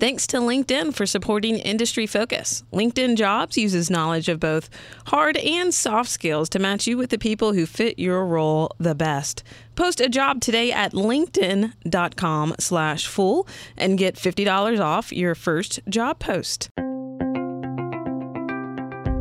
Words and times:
Thanks 0.00 0.26
to 0.28 0.38
LinkedIn 0.38 0.94
for 0.94 1.04
supporting 1.04 1.58
Industry 1.58 2.06
Focus. 2.06 2.64
LinkedIn 2.72 3.18
Jobs 3.18 3.58
uses 3.58 3.90
knowledge 3.90 4.30
of 4.30 4.40
both 4.40 4.70
hard 5.08 5.36
and 5.36 5.74
soft 5.74 6.08
skills 6.08 6.48
to 6.48 6.58
match 6.58 6.86
you 6.86 6.96
with 6.96 7.10
the 7.10 7.18
people 7.18 7.52
who 7.52 7.66
fit 7.66 7.98
your 7.98 8.24
role 8.24 8.74
the 8.78 8.94
best. 8.94 9.42
Post 9.76 10.00
a 10.00 10.08
job 10.08 10.40
today 10.40 10.72
at 10.72 10.92
linkedin.com 10.94 12.54
slash 12.58 13.06
fool 13.06 13.46
and 13.76 13.98
get 13.98 14.14
$50 14.16 14.80
off 14.80 15.12
your 15.12 15.34
first 15.34 15.80
job 15.86 16.18
post. 16.18 16.70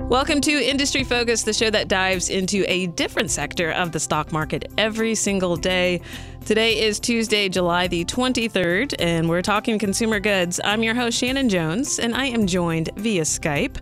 Welcome 0.09 0.41
to 0.41 0.52
Industry 0.52 1.04
Focus, 1.04 1.43
the 1.43 1.54
show 1.54 1.70
that 1.70 1.88
dives 1.88 2.30
into 2.30 2.64
a 2.68 2.88
different 2.88 3.30
sector 3.30 3.70
of 3.70 3.91
the 3.91 4.00
stock 4.00 4.32
market 4.32 4.71
every 4.75 5.14
single 5.14 5.55
day. 5.55 6.02
Today 6.46 6.82
is 6.82 7.00
Tuesday, 7.00 7.48
July 7.48 7.88
the 7.88 8.06
23rd, 8.06 8.96
and 8.98 9.30
we're 9.30 9.44
talking 9.44 9.78
consumer 9.78 10.20
goods. 10.20 10.60
I'm 10.64 10.82
your 10.82 10.96
host, 10.96 11.18
Shannon 11.20 11.47
Jones, 11.47 12.00
and 12.00 12.16
I 12.16 12.25
am 12.25 12.47
joined 12.47 12.89
via 12.96 13.21
Skype 13.21 13.78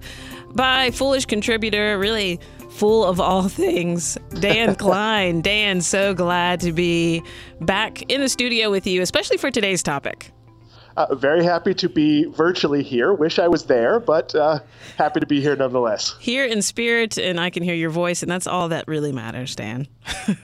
by 0.54 0.92
foolish 0.92 1.26
contributor, 1.26 1.98
really 1.98 2.40
full 2.72 3.06
of 3.06 3.22
all 3.22 3.48
things, 3.50 4.18
Dan 4.40 4.76
Kline. 4.78 5.42
Dan, 5.42 5.80
so 5.80 6.14
glad 6.14 6.60
to 6.62 6.74
be 6.74 7.24
back 7.62 8.02
in 8.12 8.20
the 8.20 8.30
studio 8.30 8.70
with 8.70 8.86
you, 8.86 9.02
especially 9.02 9.38
for 9.38 9.50
today's 9.50 9.82
topic. 9.82 10.32
Uh, 10.98 11.14
very 11.14 11.44
happy 11.44 11.76
to 11.76 11.88
be 11.88 12.26
virtually 12.26 12.82
here. 12.82 13.14
Wish 13.14 13.38
I 13.38 13.48
was 13.48 13.66
there, 13.66 14.00
but 14.00 14.34
uh, 14.34 14.58
happy 14.98 15.20
to 15.20 15.28
be 15.28 15.40
here 15.40 15.56
nonetheless. 15.56 16.16
Here 16.20 16.44
in 16.44 16.64
spirit, 16.64 17.20
and 17.20 17.40
I 17.40 17.52
can 17.52 17.62
hear 17.62 17.76
your 17.76 17.92
voice, 17.92 18.24
and 18.24 18.32
that's 18.32 18.48
all 18.48 18.70
that 18.70 18.88
really 18.88 19.12
matters, 19.12 19.56
Dan. 19.56 19.88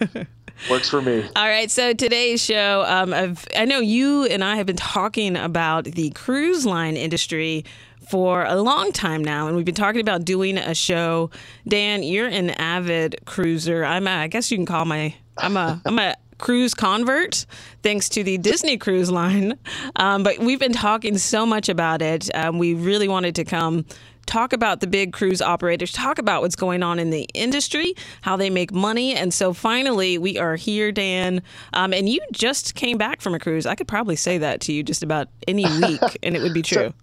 Works 0.70 0.92
for 0.92 1.02
me. 1.02 1.24
All 1.36 1.48
right. 1.48 1.72
So 1.72 1.94
today's 1.94 2.40
show, 2.40 2.86
um, 2.88 3.36
i 3.58 3.66
know 3.66 3.80
you 3.80 4.26
and 4.26 4.44
I 4.44 4.58
have 4.58 4.68
been 4.68 4.76
talking 4.76 5.36
about 5.36 5.86
the 5.86 6.12
cruise 6.12 6.68
line 6.68 6.98
industry 6.98 7.66
for 8.08 8.46
a 8.46 8.56
long 8.56 8.92
time 8.92 9.24
now, 9.24 9.48
and 9.48 9.56
we've 9.56 9.66
been 9.66 9.74
talking 9.74 10.02
about 10.02 10.24
doing 10.24 10.60
a 10.60 10.76
show. 10.76 11.32
Dan, 11.68 12.04
you're 12.04 12.28
an 12.28 12.52
avid 12.52 13.26
cruiser. 13.26 13.84
I'm. 13.84 14.06
A, 14.06 14.12
I 14.12 14.28
guess 14.28 14.52
you 14.52 14.58
can 14.58 14.68
call 14.68 14.86
my. 14.86 15.16
I'm 15.36 15.58
a. 15.58 15.82
I'm 15.84 15.98
a 15.98 16.16
cruise 16.44 16.74
convert 16.74 17.46
thanks 17.84 18.10
to 18.10 18.22
the 18.22 18.38
Disney 18.38 18.76
Cruise 18.78 19.10
Line. 19.10 19.58
Um, 19.96 20.24
but 20.24 20.40
we've 20.40 20.60
been 20.60 20.74
talking 20.74 21.18
so 21.18 21.46
much 21.46 21.70
about 21.70 22.02
it. 22.02 22.30
Um, 22.36 22.60
we 22.60 22.74
really 22.74 23.08
wanted 23.08 23.36
to 23.36 23.46
come 23.46 23.86
talk 24.26 24.52
about 24.52 24.82
the 24.82 24.88
big 24.88 25.14
cruise 25.14 25.42
operators, 25.42 25.94
talk 25.94 26.18
about 26.18 26.42
what's 26.42 26.58
going 26.58 26.84
on 26.84 27.00
in 27.00 27.12
the 27.12 27.30
industry, 27.34 27.94
how 28.22 28.36
they 28.36 28.50
make 28.50 28.74
money. 28.74 29.16
And 29.16 29.34
so 29.34 29.54
finally, 29.54 30.18
we 30.18 30.38
are 30.38 30.58
here, 30.58 30.92
Dan. 30.92 31.42
Um, 31.72 31.94
and 31.94 32.10
you 32.10 32.20
just 32.34 32.76
came 32.76 32.98
back 32.98 33.22
from 33.22 33.34
a 33.34 33.40
cruise. 33.40 33.66
I 33.66 33.76
could 33.76 33.88
probably 33.88 34.18
say 34.18 34.38
that 34.40 34.60
to 34.62 34.74
you 34.74 34.84
just 34.84 35.02
about 35.02 35.30
any 35.48 35.64
week, 35.82 36.02
and 36.24 36.36
it 36.36 36.42
would 36.42 36.54
be 36.54 36.62
true. 36.62 36.94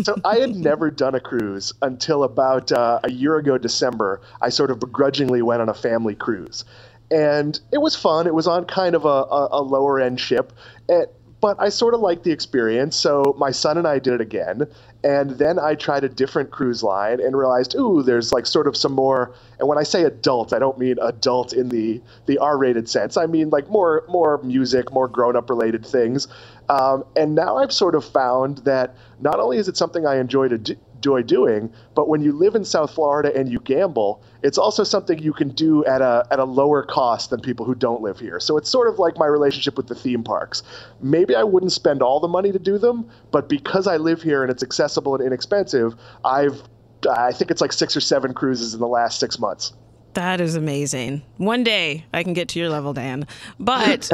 so, 0.00 0.14
so 0.14 0.16
I 0.24 0.36
had 0.36 0.56
never 0.56 0.90
done 0.90 1.14
a 1.14 1.20
cruise 1.20 1.70
until 1.82 2.24
about 2.24 2.72
uh, 2.72 3.00
a 3.04 3.10
year 3.10 3.36
ago, 3.36 3.58
December. 3.58 4.22
I 4.40 4.48
sort 4.48 4.70
of 4.70 4.80
begrudgingly 4.80 5.42
went 5.42 5.60
on 5.60 5.68
a 5.68 5.74
family 5.74 6.14
cruise 6.14 6.64
and 7.10 7.58
it 7.72 7.78
was 7.78 7.94
fun. 7.94 8.26
It 8.26 8.34
was 8.34 8.46
on 8.46 8.64
kind 8.64 8.94
of 8.94 9.04
a, 9.04 9.08
a, 9.08 9.48
a 9.52 9.62
lower 9.62 10.00
end 10.00 10.20
ship, 10.20 10.52
it, 10.88 11.12
but 11.40 11.60
I 11.60 11.68
sort 11.68 11.94
of 11.94 12.00
liked 12.00 12.24
the 12.24 12.32
experience. 12.32 12.96
So 12.96 13.34
my 13.38 13.50
son 13.50 13.76
and 13.78 13.86
I 13.86 13.98
did 13.98 14.14
it 14.14 14.20
again, 14.20 14.66
and 15.04 15.30
then 15.32 15.58
I 15.58 15.74
tried 15.74 16.02
a 16.02 16.08
different 16.08 16.50
cruise 16.50 16.82
line 16.82 17.20
and 17.20 17.36
realized, 17.36 17.74
ooh, 17.76 18.02
there's 18.02 18.32
like 18.32 18.46
sort 18.46 18.66
of 18.66 18.76
some 18.76 18.92
more. 18.92 19.34
And 19.58 19.68
when 19.68 19.78
I 19.78 19.82
say 19.82 20.02
adult, 20.02 20.52
I 20.52 20.58
don't 20.58 20.78
mean 20.78 20.96
adult 21.00 21.52
in 21.52 21.68
the 21.68 22.00
the 22.26 22.38
R-rated 22.38 22.88
sense. 22.88 23.16
I 23.16 23.26
mean 23.26 23.50
like 23.50 23.68
more 23.68 24.04
more 24.08 24.40
music, 24.42 24.92
more 24.92 25.08
grown-up 25.08 25.50
related 25.50 25.84
things. 25.84 26.26
Um, 26.68 27.04
and 27.14 27.34
now 27.34 27.58
I've 27.58 27.72
sort 27.72 27.94
of 27.94 28.04
found 28.04 28.58
that 28.58 28.96
not 29.20 29.38
only 29.38 29.58
is 29.58 29.68
it 29.68 29.76
something 29.76 30.06
I 30.06 30.16
enjoy 30.18 30.48
to 30.48 30.58
do, 30.58 30.76
enjoy 31.06 31.22
doing. 31.22 31.72
But 31.94 32.08
when 32.08 32.20
you 32.20 32.32
live 32.32 32.54
in 32.54 32.64
South 32.64 32.92
Florida 32.92 33.32
and 33.34 33.50
you 33.50 33.60
gamble, 33.60 34.22
it's 34.42 34.58
also 34.58 34.82
something 34.82 35.18
you 35.18 35.32
can 35.32 35.50
do 35.50 35.84
at 35.84 36.02
a 36.02 36.26
at 36.30 36.38
a 36.38 36.44
lower 36.44 36.82
cost 36.82 37.30
than 37.30 37.40
people 37.40 37.64
who 37.64 37.74
don't 37.74 38.02
live 38.02 38.18
here. 38.18 38.40
So 38.40 38.56
it's 38.56 38.68
sort 38.68 38.88
of 38.88 38.98
like 38.98 39.16
my 39.16 39.26
relationship 39.26 39.76
with 39.76 39.86
the 39.86 39.94
theme 39.94 40.24
parks. 40.24 40.62
Maybe 41.00 41.36
I 41.36 41.44
wouldn't 41.44 41.72
spend 41.72 42.02
all 42.02 42.18
the 42.18 42.28
money 42.28 42.50
to 42.52 42.58
do 42.58 42.78
them, 42.78 43.08
but 43.30 43.48
because 43.48 43.86
I 43.86 43.96
live 43.96 44.22
here 44.22 44.42
and 44.42 44.50
it's 44.50 44.62
accessible 44.62 45.14
and 45.14 45.24
inexpensive, 45.24 45.94
I've 46.24 46.62
I 47.08 47.32
think 47.32 47.50
it's 47.50 47.60
like 47.60 47.72
six 47.72 47.96
or 47.96 48.00
seven 48.00 48.34
cruises 48.34 48.74
in 48.74 48.80
the 48.80 48.88
last 48.88 49.20
six 49.20 49.38
months. 49.38 49.72
That 50.16 50.40
is 50.40 50.54
amazing. 50.54 51.20
One 51.36 51.62
day 51.62 52.06
I 52.10 52.22
can 52.22 52.32
get 52.32 52.48
to 52.48 52.58
your 52.58 52.70
level, 52.70 52.94
Dan. 52.94 53.26
But 53.60 54.10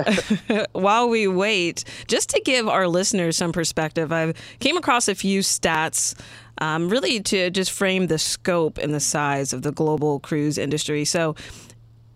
while 0.73 1.09
we 1.09 1.29
wait, 1.29 1.85
just 2.09 2.29
to 2.31 2.43
give 2.45 2.67
our 2.67 2.89
listeners 2.89 3.37
some 3.37 3.53
perspective, 3.53 4.11
I 4.11 4.35
came 4.59 4.77
across 4.77 5.07
a 5.07 5.15
few 5.15 5.43
stats 5.43 6.21
um, 6.59 6.89
really 6.89 7.21
to 7.21 7.51
just 7.51 7.71
frame 7.71 8.07
the 8.07 8.19
scope 8.19 8.79
and 8.79 8.93
the 8.95 9.01
size 9.01 9.53
of 9.53 9.63
the 9.63 9.73
global 9.73 10.21
cruise 10.21 10.59
industry. 10.59 11.05
So, 11.05 11.35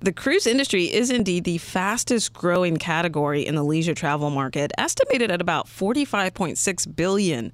the 0.00 0.12
cruise 0.12 0.46
industry 0.46 0.92
is 0.92 1.10
indeed 1.10 1.44
the 1.44 1.58
fastest 1.58 2.34
growing 2.34 2.76
category 2.76 3.46
in 3.46 3.54
the 3.54 3.64
leisure 3.64 3.94
travel 3.94 4.28
market, 4.28 4.70
estimated 4.76 5.30
at 5.30 5.40
about 5.40 5.66
45.6 5.66 6.94
billion 6.94 7.50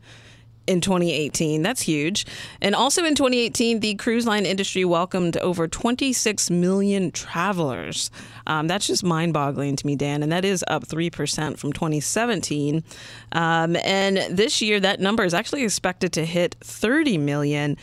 in 0.67 0.81
2018. 0.81 1.63
That's 1.63 1.83
huge. 1.83 2.27
And 2.61 2.75
also 2.75 3.05
in 3.05 3.15
2018, 3.15 3.81
the 3.81 3.95
cruise 3.95 4.27
line 4.27 4.47
industry 4.47 4.85
welcomed 4.85 5.37
over 5.39 5.67
26 5.67 6.51
million 6.51 7.11
travelers. 7.11 8.11
Um, 8.47 8.69
that's 8.69 8.87
just 8.87 9.05
mind 9.05 9.33
boggling 9.33 9.77
to 9.77 9.87
me, 9.87 9.97
Dan. 9.97 10.23
And 10.23 10.31
that 10.33 10.45
is 10.45 10.65
up 10.69 10.87
3% 10.87 11.59
from 11.59 11.73
2017. 11.73 12.85
Um, 13.33 13.77
and 13.77 14.19
this 14.31 14.63
year, 14.63 14.79
that 14.81 15.01
number 15.01 15.25
is 15.25 15.35
actually 15.35 15.65
expected 15.65 16.13
to 16.15 16.25
hit 16.25 16.57
30 16.61 17.19
million. 17.19 17.77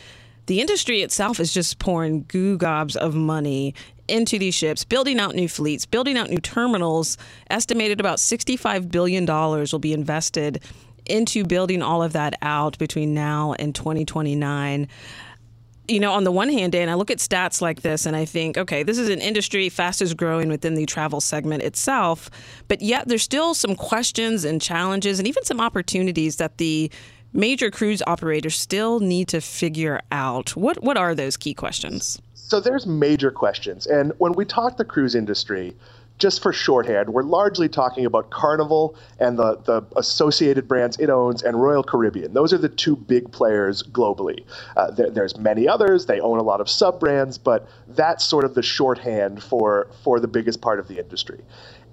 The 0.46 0.60
industry 0.60 1.02
itself 1.02 1.38
is 1.38 1.52
just 1.52 1.78
pouring 1.78 2.24
goo 2.26 2.56
gobs 2.56 2.96
of 2.96 3.14
money 3.14 3.74
into 4.08 4.38
these 4.38 4.54
ships, 4.54 4.84
building 4.84 5.20
out 5.20 5.34
new 5.34 5.48
fleets, 5.48 5.86
building 5.86 6.18
out 6.18 6.28
new 6.28 6.38
terminals. 6.38 7.16
Estimated 7.48 8.00
about 8.00 8.18
$65 8.18 8.90
billion 8.90 9.24
will 9.24 9.78
be 9.78 9.92
invested 9.92 10.60
into 11.10 11.44
building 11.44 11.82
all 11.82 12.02
of 12.02 12.12
that 12.14 12.34
out 12.42 12.78
between 12.78 13.14
now 13.14 13.54
and 13.58 13.74
2029 13.74 14.88
you 15.90 15.98
know, 15.98 16.12
on 16.12 16.22
the 16.22 16.30
one 16.30 16.48
hand, 16.48 16.72
Dan, 16.72 16.88
I 16.88 16.94
look 16.94 17.10
at 17.10 17.18
stats 17.18 17.60
like 17.60 17.82
this 17.82 18.06
and 18.06 18.14
I 18.14 18.24
think, 18.24 18.56
okay, 18.56 18.84
this 18.84 18.96
is 18.96 19.08
an 19.08 19.20
industry 19.20 19.68
fastest 19.68 20.16
growing 20.16 20.48
within 20.48 20.74
the 20.74 20.86
travel 20.86 21.20
segment 21.20 21.64
itself, 21.64 22.30
but 22.68 22.80
yet 22.80 23.08
there's 23.08 23.24
still 23.24 23.54
some 23.54 23.74
questions 23.74 24.44
and 24.44 24.62
challenges 24.62 25.18
and 25.18 25.26
even 25.26 25.44
some 25.44 25.60
opportunities 25.60 26.36
that 26.36 26.58
the 26.58 26.90
major 27.32 27.70
cruise 27.70 28.02
operators 28.06 28.56
still 28.56 29.00
need 29.00 29.28
to 29.28 29.40
figure 29.40 30.00
out. 30.12 30.56
What 30.56 30.82
what 30.82 30.96
are 30.96 31.14
those 31.14 31.36
key 31.36 31.54
questions? 31.54 32.20
So 32.34 32.60
there's 32.60 32.86
major 32.86 33.30
questions. 33.30 33.86
And 33.86 34.12
when 34.18 34.32
we 34.32 34.44
talk 34.44 34.76
the 34.76 34.84
cruise 34.84 35.14
industry, 35.14 35.76
just 36.20 36.42
for 36.42 36.52
shorthand, 36.52 37.08
we're 37.08 37.22
largely 37.22 37.68
talking 37.68 38.04
about 38.04 38.30
Carnival 38.30 38.94
and 39.18 39.38
the, 39.38 39.56
the 39.64 39.82
associated 39.96 40.68
brands 40.68 40.98
it 40.98 41.08
owns 41.08 41.42
and 41.42 41.60
Royal 41.60 41.82
Caribbean. 41.82 42.34
Those 42.34 42.52
are 42.52 42.58
the 42.58 42.68
two 42.68 42.94
big 42.94 43.32
players 43.32 43.82
globally. 43.82 44.44
Uh, 44.76 44.90
there, 44.90 45.10
there's 45.10 45.36
many 45.38 45.66
others. 45.66 46.06
They 46.06 46.20
own 46.20 46.38
a 46.38 46.42
lot 46.42 46.60
of 46.60 46.68
sub 46.68 47.00
brands, 47.00 47.38
but 47.38 47.66
that's 47.88 48.22
sort 48.24 48.44
of 48.44 48.54
the 48.54 48.62
shorthand 48.62 49.42
for, 49.42 49.88
for 50.04 50.20
the 50.20 50.28
biggest 50.28 50.60
part 50.60 50.78
of 50.78 50.88
the 50.88 50.98
industry. 50.98 51.40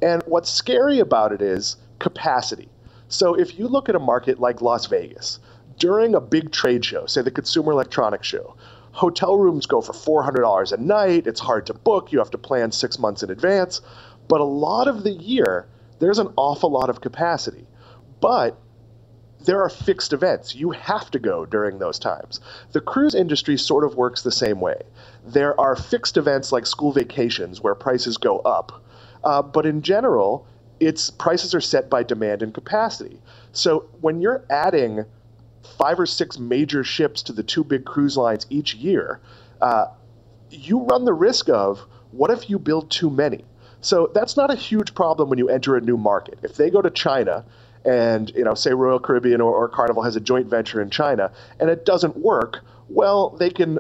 And 0.02 0.22
what's 0.28 0.50
scary 0.50 1.00
about 1.00 1.32
it 1.32 1.42
is 1.42 1.78
capacity. 2.00 2.68
So 3.08 3.34
if 3.34 3.58
you 3.58 3.68
look 3.68 3.88
at 3.88 3.96
a 3.96 4.00
market 4.00 4.40
like 4.40 4.62
Las 4.62 4.86
Vegas, 4.88 5.40
during 5.80 6.14
a 6.14 6.22
big 6.22 6.52
trade 6.52 6.84
show, 6.84 7.06
say 7.06 7.22
the 7.22 7.32
Consumer 7.32 7.72
Electronics 7.72 8.28
Show, 8.28 8.56
hotel 8.92 9.38
rooms 9.38 9.68
go 9.68 9.80
for 9.80 9.94
$400 9.94 10.72
a 10.72 10.78
night. 10.78 11.28
It's 11.28 11.40
hard 11.40 11.68
to 11.68 11.74
book. 11.74 12.12
You 12.12 12.18
have 12.18 12.32
to 12.32 12.38
plan 12.38 12.72
six 12.72 12.98
months 12.98 13.22
in 13.22 13.30
advance. 13.30 13.82
But 14.28 14.42
a 14.42 14.46
lot 14.46 14.88
of 14.88 15.04
the 15.04 15.12
year, 15.12 15.68
there's 16.00 16.20
an 16.20 16.34
awful 16.36 16.70
lot 16.70 16.90
of 16.90 17.02
capacity. 17.02 17.66
But 18.20 18.60
there 19.46 19.62
are 19.62 19.70
fixed 19.70 20.14
events. 20.14 20.56
You 20.56 20.72
have 20.72 21.12
to 21.12 21.20
go 21.20 21.46
during 21.46 21.80
those 21.80 22.00
times. 22.00 22.40
The 22.72 22.82
cruise 22.82 23.16
industry 23.16 23.58
sort 23.58 23.84
of 23.84 23.96
works 23.96 24.22
the 24.22 24.32
same 24.32 24.60
way. 24.60 24.82
There 25.26 25.60
are 25.60 25.76
fixed 25.76 26.18
events 26.18 26.52
like 26.52 26.66
school 26.66 26.92
vacations 26.92 27.62
where 27.62 27.76
prices 27.76 28.18
go 28.18 28.40
up. 28.40 28.84
Uh, 29.24 29.42
but 29.42 29.66
in 29.66 29.82
general, 29.82 30.48
it's 30.80 31.10
prices 31.10 31.56
are 31.56 31.62
set 31.62 31.90
by 31.90 32.04
demand 32.04 32.42
and 32.42 32.54
capacity. 32.54 33.20
So 33.52 33.86
when 34.02 34.22
you're 34.22 34.44
adding 34.50 35.06
five 35.78 36.00
or 36.00 36.06
six 36.06 36.40
major 36.40 36.84
ships 36.84 37.22
to 37.24 37.34
the 37.34 37.44
two 37.44 37.64
big 37.64 37.86
cruise 37.86 38.18
lines 38.18 38.46
each 38.50 38.76
year, 38.76 39.20
uh, 39.62 39.88
you 40.50 40.80
run 40.80 41.06
the 41.06 41.14
risk 41.14 41.50
of 41.50 41.86
what 42.12 42.32
if 42.32 42.50
you 42.50 42.58
build 42.58 42.90
too 42.90 43.10
many? 43.10 43.44
So 43.82 44.12
that's 44.14 44.36
not 44.36 44.52
a 44.52 44.56
huge 44.56 44.94
problem 44.96 45.30
when 45.30 45.38
you 45.40 45.50
enter 45.50 45.76
a 45.76 45.82
new 45.82 45.98
market. 45.98 46.40
If 46.44 46.56
they 46.56 46.70
go 46.70 46.82
to 46.82 46.90
China 46.90 47.46
and, 47.86 48.30
you 48.32 48.44
know, 48.44 48.54
say 48.54 48.74
Royal 48.74 49.00
Caribbean 49.00 49.40
or, 49.40 49.54
or 49.54 49.70
Carnival 49.70 50.04
has 50.04 50.16
a 50.16 50.20
joint 50.20 50.48
venture 50.48 50.82
in 50.82 50.90
China 50.90 51.32
and 51.60 51.70
it 51.70 51.86
doesn't 51.86 52.18
work, 52.18 52.62
well, 52.90 53.30
they 53.30 53.50
can 53.50 53.80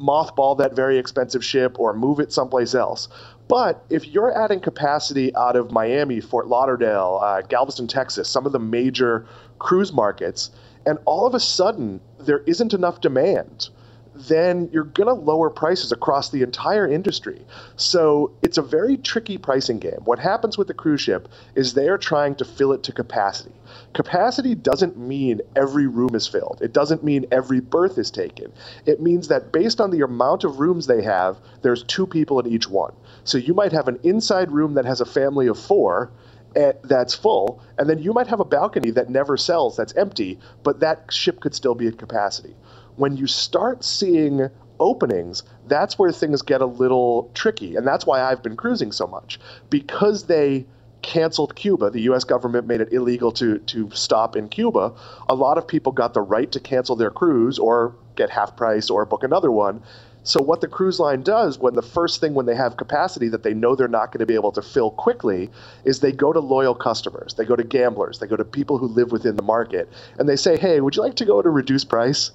mothball 0.00 0.58
that 0.58 0.74
very 0.74 0.98
expensive 0.98 1.44
ship 1.44 1.78
or 1.78 1.92
move 1.92 2.20
it 2.20 2.32
someplace 2.32 2.74
else. 2.74 3.08
But 3.48 3.84
if 3.90 4.06
you're 4.06 4.36
adding 4.36 4.60
capacity 4.60 5.34
out 5.36 5.56
of 5.56 5.70
Miami, 5.70 6.20
Fort 6.20 6.48
Lauderdale, 6.48 7.20
uh, 7.22 7.42
Galveston, 7.42 7.86
Texas, 7.86 8.28
some 8.28 8.46
of 8.46 8.52
the 8.52 8.58
major 8.58 9.26
cruise 9.58 9.92
markets, 9.92 10.50
and 10.86 10.98
all 11.04 11.26
of 11.26 11.34
a 11.34 11.40
sudden 11.40 12.00
there 12.18 12.40
isn't 12.40 12.72
enough 12.72 13.00
demand, 13.00 13.68
then 14.14 14.68
you're 14.72 14.84
going 14.84 15.08
to 15.08 15.14
lower 15.14 15.50
prices 15.50 15.90
across 15.90 16.30
the 16.30 16.42
entire 16.42 16.86
industry. 16.88 17.44
So 17.76 18.32
it's 18.42 18.58
a 18.58 18.62
very 18.62 18.96
tricky 18.96 19.38
pricing 19.38 19.78
game. 19.78 19.98
What 20.04 20.18
happens 20.18 20.56
with 20.56 20.68
the 20.68 20.74
cruise 20.74 21.00
ship 21.00 21.28
is 21.54 21.74
they 21.74 21.88
are 21.88 21.98
trying 21.98 22.36
to 22.36 22.44
fill 22.44 22.72
it 22.72 22.82
to 22.84 22.92
capacity. 22.92 23.52
Capacity 23.92 24.54
doesn't 24.54 24.96
mean 24.96 25.40
every 25.56 25.86
room 25.86 26.14
is 26.14 26.28
filled, 26.28 26.60
it 26.62 26.72
doesn't 26.72 27.02
mean 27.02 27.26
every 27.32 27.60
berth 27.60 27.98
is 27.98 28.10
taken. 28.10 28.52
It 28.86 29.00
means 29.00 29.28
that 29.28 29.52
based 29.52 29.80
on 29.80 29.90
the 29.90 30.02
amount 30.02 30.44
of 30.44 30.60
rooms 30.60 30.86
they 30.86 31.02
have, 31.02 31.38
there's 31.62 31.82
two 31.82 32.06
people 32.06 32.38
in 32.38 32.46
each 32.46 32.68
one. 32.68 32.92
So 33.24 33.38
you 33.38 33.54
might 33.54 33.72
have 33.72 33.88
an 33.88 33.98
inside 34.02 34.52
room 34.52 34.74
that 34.74 34.84
has 34.84 35.00
a 35.00 35.06
family 35.06 35.48
of 35.48 35.58
four 35.58 36.12
eh, 36.54 36.72
that's 36.84 37.14
full, 37.14 37.60
and 37.78 37.88
then 37.88 37.98
you 37.98 38.12
might 38.12 38.28
have 38.28 38.40
a 38.40 38.44
balcony 38.44 38.92
that 38.92 39.10
never 39.10 39.36
sells 39.36 39.76
that's 39.76 39.94
empty, 39.96 40.38
but 40.62 40.80
that 40.80 41.12
ship 41.12 41.40
could 41.40 41.54
still 41.54 41.74
be 41.74 41.88
at 41.88 41.98
capacity 41.98 42.54
when 42.96 43.16
you 43.16 43.26
start 43.26 43.84
seeing 43.84 44.48
openings, 44.80 45.42
that's 45.66 45.98
where 45.98 46.12
things 46.12 46.42
get 46.42 46.60
a 46.60 46.66
little 46.66 47.30
tricky. 47.34 47.76
And 47.76 47.86
that's 47.86 48.06
why 48.06 48.22
I've 48.22 48.42
been 48.42 48.56
cruising 48.56 48.92
so 48.92 49.06
much. 49.06 49.38
Because 49.70 50.24
they 50.26 50.66
canceled 51.02 51.54
Cuba, 51.54 51.90
the 51.90 52.00
US 52.02 52.24
government 52.24 52.66
made 52.66 52.80
it 52.80 52.92
illegal 52.92 53.30
to, 53.32 53.58
to 53.58 53.90
stop 53.90 54.36
in 54.36 54.48
Cuba, 54.48 54.92
a 55.28 55.34
lot 55.34 55.58
of 55.58 55.68
people 55.68 55.92
got 55.92 56.14
the 56.14 56.22
right 56.22 56.50
to 56.52 56.60
cancel 56.60 56.96
their 56.96 57.10
cruise 57.10 57.58
or 57.58 57.94
get 58.16 58.30
half 58.30 58.56
price 58.56 58.88
or 58.90 59.04
book 59.04 59.22
another 59.22 59.50
one. 59.50 59.82
So 60.26 60.42
what 60.42 60.62
the 60.62 60.68
cruise 60.68 60.98
line 60.98 61.22
does 61.22 61.58
when 61.58 61.74
the 61.74 61.82
first 61.82 62.18
thing 62.18 62.32
when 62.32 62.46
they 62.46 62.54
have 62.54 62.78
capacity 62.78 63.28
that 63.28 63.42
they 63.42 63.52
know 63.52 63.74
they're 63.76 63.88
not 63.88 64.10
going 64.10 64.20
to 64.20 64.26
be 64.26 64.34
able 64.34 64.52
to 64.52 64.62
fill 64.62 64.90
quickly 64.90 65.50
is 65.84 66.00
they 66.00 66.12
go 66.12 66.32
to 66.32 66.40
loyal 66.40 66.74
customers. 66.74 67.34
They 67.34 67.44
go 67.44 67.54
to 67.54 67.64
gamblers, 67.64 68.20
they 68.20 68.26
go 68.26 68.36
to 68.36 68.44
people 68.44 68.78
who 68.78 68.86
live 68.86 69.12
within 69.12 69.36
the 69.36 69.42
market 69.42 69.92
and 70.18 70.26
they 70.26 70.36
say, 70.36 70.56
"Hey, 70.56 70.80
would 70.80 70.96
you 70.96 71.02
like 71.02 71.16
to 71.16 71.26
go 71.26 71.40
at 71.40 71.44
a 71.44 71.50
reduced 71.50 71.90
price?" 71.90 72.30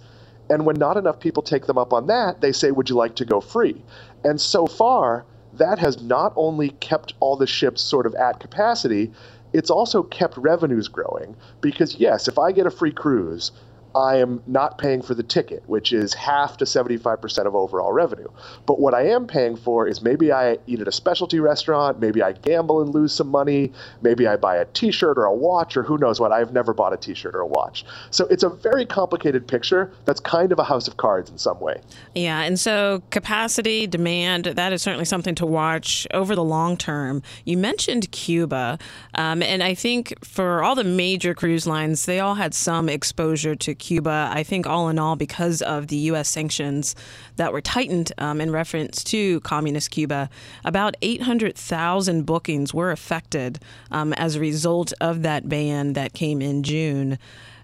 And 0.50 0.66
when 0.66 0.78
not 0.78 0.98
enough 0.98 1.19
people 1.19 1.44
take 1.44 1.68
them 1.68 1.78
up 1.78 1.94
on 1.94 2.07
that, 2.07 2.42
they 2.42 2.51
say, 2.51 2.72
Would 2.72 2.90
you 2.90 2.96
like 2.96 3.16
to 3.16 3.25
go 3.25 3.40
free? 3.40 3.81
And 4.24 4.42
so 4.42 4.66
far, 4.66 5.25
that 5.54 5.80
has 5.80 6.01
not 6.01 6.34
only 6.36 6.69
kept 6.69 7.13
all 7.19 7.36
the 7.36 7.48
ships 7.48 7.81
sort 7.81 8.06
of 8.06 8.16
at 8.16 8.40
capacity, 8.40 9.12
it's 9.54 9.69
also 9.69 10.04
kept 10.04 10.38
revenues 10.38 10.88
growing. 10.88 11.36
Because, 11.62 11.96
yes, 11.96 12.28
if 12.28 12.38
I 12.38 12.51
get 12.51 12.68
a 12.68 12.72
free 12.72 12.92
cruise, 12.92 13.51
I 13.96 14.18
am 14.18 14.42
not 14.46 14.78
paying 14.78 15.02
for 15.02 15.14
the 15.14 15.24
ticket, 15.24 15.64
which 15.68 15.92
is 15.92 16.14
half 16.14 16.58
to 16.58 16.66
75% 16.66 17.46
of 17.46 17.56
overall 17.56 17.92
revenue. 17.92 18.28
But 18.66 18.80
what 18.80 18.94
I 18.94 19.08
am 19.08 19.28
paying 19.28 19.56
for 19.56 19.88
is 19.88 20.02
maybe 20.02 20.32
I 20.32 20.58
eat 20.68 20.80
at 20.80 20.88
a 20.88 20.92
specialty 20.92 21.40
restaurant, 21.40 22.00
maybe 22.00 22.22
I 22.22 22.34
gamble 22.34 22.82
and 22.82 22.94
lose 22.94 23.14
some 23.14 23.30
money, 23.30 23.72
maybe 24.02 24.28
I 24.28 24.36
buy 24.36 24.58
a 24.58 24.66
t 24.66 24.92
shirt 24.92 25.18
or 25.18 25.26
a 25.26 25.34
watch, 25.34 25.76
or 25.76 25.84
who 25.84 25.98
knows 25.98 26.20
what. 26.20 26.32
I've 26.32 26.54
never 26.54 26.74
bought 26.74 26.94
a 26.94 26.98
t 26.98 27.14
shirt 27.14 27.34
or 27.34 27.42
a 27.42 27.48
watch. 27.48 27.84
So 28.12 28.28
it's 28.28 28.44
a 28.44 28.50
very 28.50 28.86
complicated 28.86 29.48
picture 29.48 29.92
that's 30.06 30.20
kind 30.20 30.52
of 30.52 30.60
a 30.60 30.64
house 30.64 30.88
of 30.88 30.98
cards 30.98 31.30
in 31.30 31.38
some 31.38 31.60
way. 31.60 31.82
Yeah. 32.14 32.42
And 32.42 32.60
so 32.60 33.02
capacity, 33.10 33.88
demand, 33.88 34.46
that 34.46 34.72
is 34.72 34.82
certainly 34.82 35.06
something 35.06 35.36
to 35.36 35.46
watch 35.46 36.06
over 36.14 36.36
the 36.36 36.44
long 36.44 36.78
term. 36.78 37.24
You 37.46 37.58
mentioned 37.58 38.12
Cuba. 38.12 38.78
Um, 39.16 39.42
and 39.42 39.64
I 39.64 39.74
think 39.74 40.14
for 40.24 40.64
all 40.64 40.76
the 40.76 40.84
major 40.84 41.34
cruise 41.34 41.66
lines, 41.66 42.06
they 42.06 42.20
all 42.20 42.36
had 42.36 42.54
some 42.54 42.88
exposure 42.88 43.56
to 43.56 43.76
Cuba. 43.80 44.30
I 44.31 44.44
think 44.44 44.68
all 44.68 44.90
in 44.90 45.00
all, 45.00 45.16
because 45.16 45.62
of 45.62 45.88
the 45.88 45.96
U.S. 45.96 46.30
sanctions 46.30 46.96
that 47.38 47.52
were 47.52 47.62
tightened 47.62 48.12
um, 48.18 48.40
in 48.42 48.52
reference 48.52 49.04
to 49.06 49.40
communist 49.42 49.92
Cuba, 49.92 50.30
about 50.64 50.96
800,000 51.02 52.26
bookings 52.26 52.74
were 52.74 52.92
affected 52.92 53.60
um, 53.92 54.14
as 54.14 54.36
a 54.36 54.40
result 54.40 54.94
of 55.02 55.24
that 55.24 55.50
ban 55.50 55.94
that 55.94 56.14
came 56.14 56.42
in 56.42 56.64
June. 56.64 57.18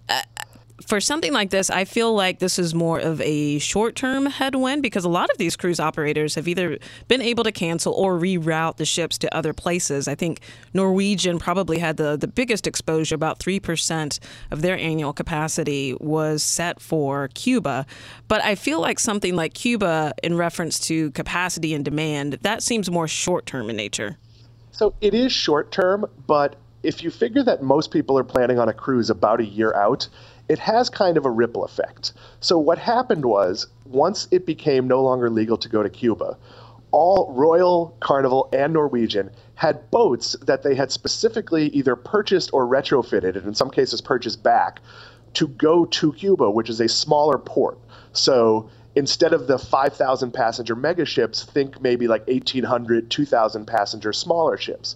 Uh, 0.08 0.22
for 0.86 1.00
something 1.00 1.34
like 1.34 1.50
this, 1.50 1.70
I 1.70 1.86
feel 1.86 2.14
like 2.14 2.40
this 2.40 2.60
is 2.60 2.76
more 2.76 3.00
of 3.00 3.20
a 3.22 3.60
short 3.60 3.96
term 3.96 4.26
headwind 4.28 4.82
because 4.82 5.04
a 5.04 5.10
lot 5.10 5.30
of 5.30 5.38
these 5.38 5.56
cruise 5.56 5.80
operators 5.80 6.36
have 6.36 6.48
either 6.48 6.78
been 7.08 7.22
able 7.22 7.44
to 7.44 7.52
cancel 7.52 7.94
or 7.94 8.20
reroute 8.20 8.78
the 8.78 8.86
ships 8.86 9.18
to 9.20 9.36
other 9.36 9.54
places. 9.54 10.08
I 10.08 10.16
think 10.16 10.42
Norwegian 10.74 11.40
probably 11.40 11.80
had 11.80 11.98
the, 11.98 12.16
the 12.16 12.28
biggest 12.28 12.68
exposure, 12.68 13.16
about 13.16 13.40
3% 13.40 14.20
of 14.52 14.62
their 14.62 14.78
annual 14.78 15.14
capacity 15.14 15.96
was 16.00 16.44
set 16.44 16.80
for 16.80 17.30
Cuba. 17.30 17.86
But 18.28 18.44
I 18.44 18.56
feel 18.56 18.80
like 18.80 19.00
something 19.00 19.36
like 19.36 19.54
Cuba, 19.54 20.14
in 20.24 20.38
reference 20.38 20.80
to 20.88 21.12
capacity 21.12 21.74
and 21.74 21.84
demand, 21.84 22.34
that 22.42 22.62
seems 22.62 22.92
more 22.92 23.08
short 23.08 23.46
term 23.46 23.70
in 23.70 23.76
nature. 23.76 24.18
So 24.72 24.94
it 25.02 25.14
is 25.14 25.32
short 25.32 25.72
term, 25.72 26.06
but 26.28 26.58
if 26.84 27.04
you 27.04 27.10
figure 27.10 27.44
that 27.44 27.64
most 27.64 27.92
people 27.92 28.18
are 28.18 28.24
planning 28.24 28.60
on 28.60 28.70
a 28.70 28.74
cruise 28.74 29.10
about 29.10 29.40
a 29.40 29.46
year 29.46 29.74
out, 29.74 30.08
it 30.48 30.60
has 30.60 30.90
kind 30.90 31.18
of 31.18 31.26
a 31.26 31.30
ripple 31.30 31.64
effect. 31.66 32.14
So 32.40 32.58
what 32.58 32.78
happened 32.78 33.26
was 33.26 33.68
once 33.86 34.28
it 34.32 34.46
became 34.46 34.88
no 34.88 35.02
longer 35.04 35.30
legal 35.30 35.58
to 35.58 35.70
go 35.70 35.84
to 35.84 35.90
Cuba, 35.90 36.38
all 36.92 37.34
Royal, 37.34 37.96
Carnival, 38.00 38.48
and 38.54 38.74
Norwegian 38.74 39.32
had 39.56 39.90
boats 39.92 40.36
that 40.44 40.64
they 40.64 40.76
had 40.76 40.92
specifically 40.92 41.68
either 41.70 41.96
purchased 41.96 42.52
or 42.54 42.66
retrofitted, 42.66 43.36
and 43.36 43.46
in 43.46 43.56
some 43.56 43.70
cases 43.70 44.02
purchased 44.02 44.44
back, 44.44 44.80
to 45.34 45.48
go 45.48 45.86
to 45.86 46.14
Cuba, 46.14 46.50
which 46.50 46.70
is 46.70 46.80
a 46.80 46.88
smaller 46.88 47.38
port. 47.38 47.78
So 48.14 48.70
instead 48.96 49.34
of 49.34 49.48
the 49.48 49.58
5,000 49.58 50.32
passenger 50.32 50.76
mega 50.76 51.06
ships, 51.06 51.44
think 51.44 51.82
maybe 51.82 52.08
like 52.08 52.26
1,800, 52.28 53.10
2,000 53.12 53.66
passenger 53.66 54.14
smaller 54.14 54.58
ships. 54.58 54.96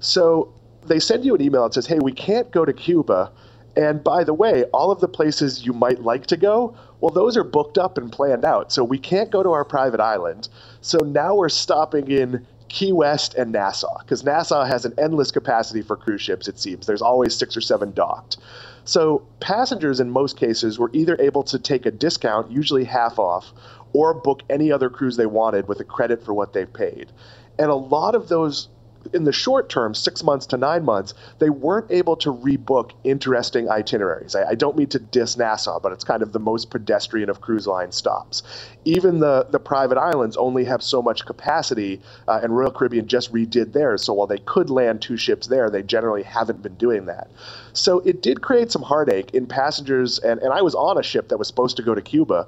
So 0.00 0.52
they 0.84 0.98
send 0.98 1.24
you 1.24 1.34
an 1.34 1.42
email 1.42 1.62
that 1.62 1.74
says, 1.74 1.86
hey, 1.86 1.98
we 2.00 2.12
can't 2.12 2.50
go 2.50 2.64
to 2.64 2.72
Cuba 2.72 3.30
and 3.76 4.02
by 4.02 4.24
the 4.24 4.34
way, 4.34 4.64
all 4.72 4.90
of 4.90 5.00
the 5.00 5.08
places 5.08 5.66
you 5.66 5.72
might 5.72 6.02
like 6.02 6.26
to 6.26 6.36
go, 6.36 6.74
well, 7.00 7.12
those 7.12 7.36
are 7.36 7.44
booked 7.44 7.76
up 7.76 7.98
and 7.98 8.10
planned 8.10 8.44
out. 8.44 8.72
So 8.72 8.82
we 8.82 8.98
can't 8.98 9.30
go 9.30 9.42
to 9.42 9.52
our 9.52 9.64
private 9.64 10.00
island. 10.00 10.48
So 10.80 10.98
now 10.98 11.34
we're 11.34 11.50
stopping 11.50 12.10
in 12.10 12.46
Key 12.68 12.92
West 12.92 13.34
and 13.34 13.52
Nassau 13.52 13.98
because 14.00 14.24
Nassau 14.24 14.64
has 14.64 14.84
an 14.84 14.94
endless 14.98 15.30
capacity 15.30 15.82
for 15.82 15.96
cruise 15.96 16.22
ships, 16.22 16.48
it 16.48 16.58
seems. 16.58 16.86
There's 16.86 17.02
always 17.02 17.36
six 17.36 17.56
or 17.56 17.60
seven 17.60 17.92
docked. 17.92 18.38
So 18.84 19.26
passengers 19.40 20.00
in 20.00 20.10
most 20.10 20.38
cases 20.38 20.78
were 20.78 20.90
either 20.92 21.16
able 21.20 21.42
to 21.44 21.58
take 21.58 21.86
a 21.86 21.90
discount, 21.90 22.50
usually 22.50 22.84
half 22.84 23.18
off, 23.18 23.52
or 23.92 24.14
book 24.14 24.42
any 24.48 24.72
other 24.72 24.88
cruise 24.88 25.16
they 25.16 25.26
wanted 25.26 25.68
with 25.68 25.80
a 25.80 25.84
credit 25.84 26.24
for 26.24 26.32
what 26.34 26.52
they've 26.52 26.72
paid. 26.72 27.12
And 27.58 27.70
a 27.70 27.74
lot 27.74 28.14
of 28.14 28.28
those 28.28 28.68
in 29.12 29.24
the 29.24 29.32
short 29.32 29.68
term, 29.68 29.94
six 29.94 30.22
months 30.22 30.46
to 30.46 30.56
nine 30.56 30.84
months, 30.84 31.14
they 31.38 31.50
weren't 31.50 31.90
able 31.90 32.16
to 32.16 32.32
rebook 32.32 32.92
interesting 33.04 33.68
itineraries. 33.68 34.34
I, 34.34 34.50
I, 34.50 34.54
don't 34.54 34.76
mean 34.76 34.88
to 34.88 34.98
diss 34.98 35.36
Nassau, 35.36 35.80
but 35.80 35.92
it's 35.92 36.04
kind 36.04 36.22
of 36.22 36.32
the 36.32 36.38
most 36.38 36.70
pedestrian 36.70 37.28
of 37.28 37.40
cruise 37.40 37.66
line 37.66 37.92
stops. 37.92 38.42
Even 38.84 39.20
the, 39.20 39.46
the 39.50 39.58
private 39.58 39.98
islands 39.98 40.36
only 40.36 40.64
have 40.64 40.82
so 40.82 41.02
much 41.02 41.26
capacity, 41.26 42.00
uh, 42.28 42.40
and 42.42 42.56
Royal 42.56 42.70
Caribbean 42.70 43.06
just 43.06 43.32
redid 43.32 43.72
theirs. 43.72 44.04
So 44.04 44.12
while 44.14 44.26
they 44.26 44.38
could 44.38 44.70
land 44.70 45.02
two 45.02 45.16
ships 45.16 45.46
there, 45.46 45.70
they 45.70 45.82
generally 45.82 46.22
haven't 46.22 46.62
been 46.62 46.74
doing 46.74 47.06
that. 47.06 47.30
So 47.72 48.00
it 48.00 48.22
did 48.22 48.40
create 48.40 48.72
some 48.72 48.82
heartache 48.82 49.34
in 49.34 49.46
passengers, 49.46 50.18
and, 50.18 50.40
and 50.40 50.52
I 50.52 50.62
was 50.62 50.74
on 50.74 50.98
a 50.98 51.02
ship 51.02 51.28
that 51.28 51.38
was 51.38 51.46
supposed 51.46 51.76
to 51.76 51.82
go 51.82 51.94
to 51.94 52.02
Cuba, 52.02 52.46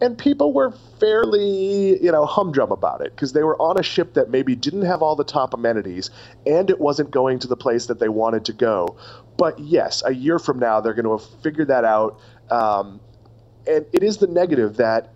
and 0.00 0.16
people 0.16 0.52
were 0.52 0.72
fairly, 0.98 2.02
you 2.02 2.10
know, 2.10 2.24
humdrum 2.24 2.72
about 2.72 3.00
it 3.00 3.14
because 3.14 3.32
they 3.32 3.42
were 3.42 3.60
on 3.60 3.78
a 3.78 3.82
ship 3.82 4.14
that 4.14 4.30
maybe 4.30 4.56
didn't 4.56 4.82
have 4.82 5.02
all 5.02 5.14
the 5.14 5.24
top 5.24 5.52
amenities 5.52 6.10
and 6.46 6.70
it 6.70 6.80
wasn't 6.80 7.10
going 7.10 7.38
to 7.40 7.46
the 7.46 7.56
place 7.56 7.86
that 7.86 7.98
they 7.98 8.08
wanted 8.08 8.44
to 8.46 8.52
go. 8.52 8.96
But 9.36 9.58
yes, 9.58 10.02
a 10.04 10.14
year 10.14 10.38
from 10.38 10.58
now, 10.58 10.80
they're 10.80 10.94
going 10.94 11.04
to 11.04 11.16
have 11.16 11.42
figured 11.42 11.68
that 11.68 11.84
out. 11.84 12.18
Um, 12.50 13.00
and 13.66 13.86
it 13.92 14.02
is 14.02 14.18
the 14.18 14.26
negative 14.26 14.76
that 14.78 15.12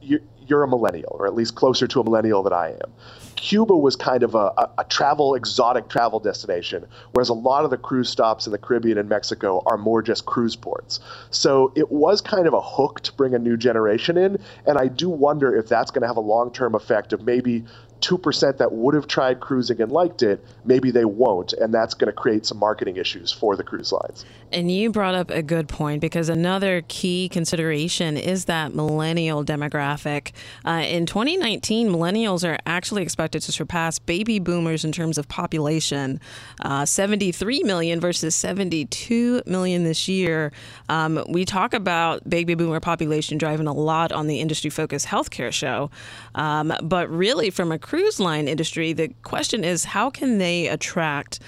you're, 0.00 0.20
you're 0.48 0.62
a 0.62 0.68
millennial, 0.68 1.16
or 1.18 1.26
at 1.26 1.34
least 1.34 1.54
closer 1.54 1.86
to 1.86 2.00
a 2.00 2.04
millennial 2.04 2.42
than 2.42 2.52
I 2.52 2.70
am. 2.70 2.92
Cuba 3.36 3.76
was 3.76 3.94
kind 3.94 4.24
of 4.24 4.34
a, 4.34 4.68
a, 4.78 4.84
travel, 4.88 5.36
exotic 5.36 5.88
travel 5.88 6.18
destination, 6.18 6.84
whereas 7.12 7.28
a 7.28 7.34
lot 7.34 7.64
of 7.64 7.70
the 7.70 7.76
cruise 7.76 8.08
stops 8.08 8.46
in 8.46 8.52
the 8.52 8.58
Caribbean 8.58 8.98
and 8.98 9.08
Mexico 9.08 9.62
are 9.64 9.78
more 9.78 10.02
just 10.02 10.26
cruise 10.26 10.56
ports. 10.56 10.98
So 11.30 11.72
it 11.76 11.92
was 11.92 12.20
kind 12.20 12.48
of 12.48 12.52
a 12.52 12.60
hook 12.60 13.00
to 13.02 13.12
bring 13.12 13.34
a 13.34 13.38
new 13.38 13.56
generation 13.56 14.16
in, 14.16 14.40
and 14.66 14.76
I 14.76 14.88
do 14.88 15.08
wonder 15.08 15.54
if 15.54 15.68
that's 15.68 15.92
going 15.92 16.02
to 16.02 16.08
have 16.08 16.16
a 16.16 16.20
long 16.20 16.50
term 16.52 16.74
effect 16.74 17.12
of 17.12 17.22
maybe 17.22 17.64
2% 18.00 18.58
that 18.58 18.72
would 18.72 18.94
have 18.94 19.06
tried 19.06 19.40
cruising 19.40 19.80
and 19.80 19.90
liked 19.90 20.22
it, 20.22 20.44
maybe 20.64 20.90
they 20.90 21.04
won't. 21.04 21.52
And 21.54 21.72
that's 21.72 21.94
going 21.94 22.06
to 22.06 22.12
create 22.12 22.46
some 22.46 22.58
marketing 22.58 22.96
issues 22.96 23.32
for 23.32 23.56
the 23.56 23.62
cruise 23.62 23.92
lines. 23.92 24.24
And 24.50 24.70
you 24.70 24.90
brought 24.90 25.14
up 25.14 25.30
a 25.30 25.42
good 25.42 25.68
point 25.68 26.00
because 26.00 26.28
another 26.28 26.82
key 26.88 27.28
consideration 27.28 28.16
is 28.16 28.46
that 28.46 28.74
millennial 28.74 29.44
demographic. 29.44 30.32
Uh, 30.64 30.84
in 30.86 31.04
2019, 31.06 31.90
millennials 31.90 32.48
are 32.48 32.58
actually 32.64 33.02
expected 33.02 33.42
to 33.42 33.52
surpass 33.52 33.98
baby 33.98 34.38
boomers 34.38 34.84
in 34.84 34.92
terms 34.92 35.18
of 35.18 35.28
population 35.28 36.20
uh, 36.62 36.86
73 36.86 37.62
million 37.64 38.00
versus 38.00 38.34
72 38.34 39.42
million 39.46 39.84
this 39.84 40.08
year. 40.08 40.52
Um, 40.88 41.22
we 41.28 41.44
talk 41.44 41.74
about 41.74 42.28
baby 42.28 42.54
boomer 42.54 42.80
population 42.80 43.38
driving 43.38 43.66
a 43.66 43.72
lot 43.72 44.12
on 44.12 44.26
the 44.26 44.40
industry 44.40 44.70
focused 44.70 45.06
healthcare 45.06 45.52
show. 45.52 45.90
Um, 46.34 46.72
but 46.82 47.10
really, 47.10 47.50
from 47.50 47.72
a 47.72 47.78
cruise 47.88 48.20
line 48.20 48.48
industry, 48.48 48.92
the 48.92 49.08
question 49.22 49.64
is 49.64 49.82
how 49.82 50.10
can 50.10 50.36
they 50.36 50.68
attract 50.68 51.40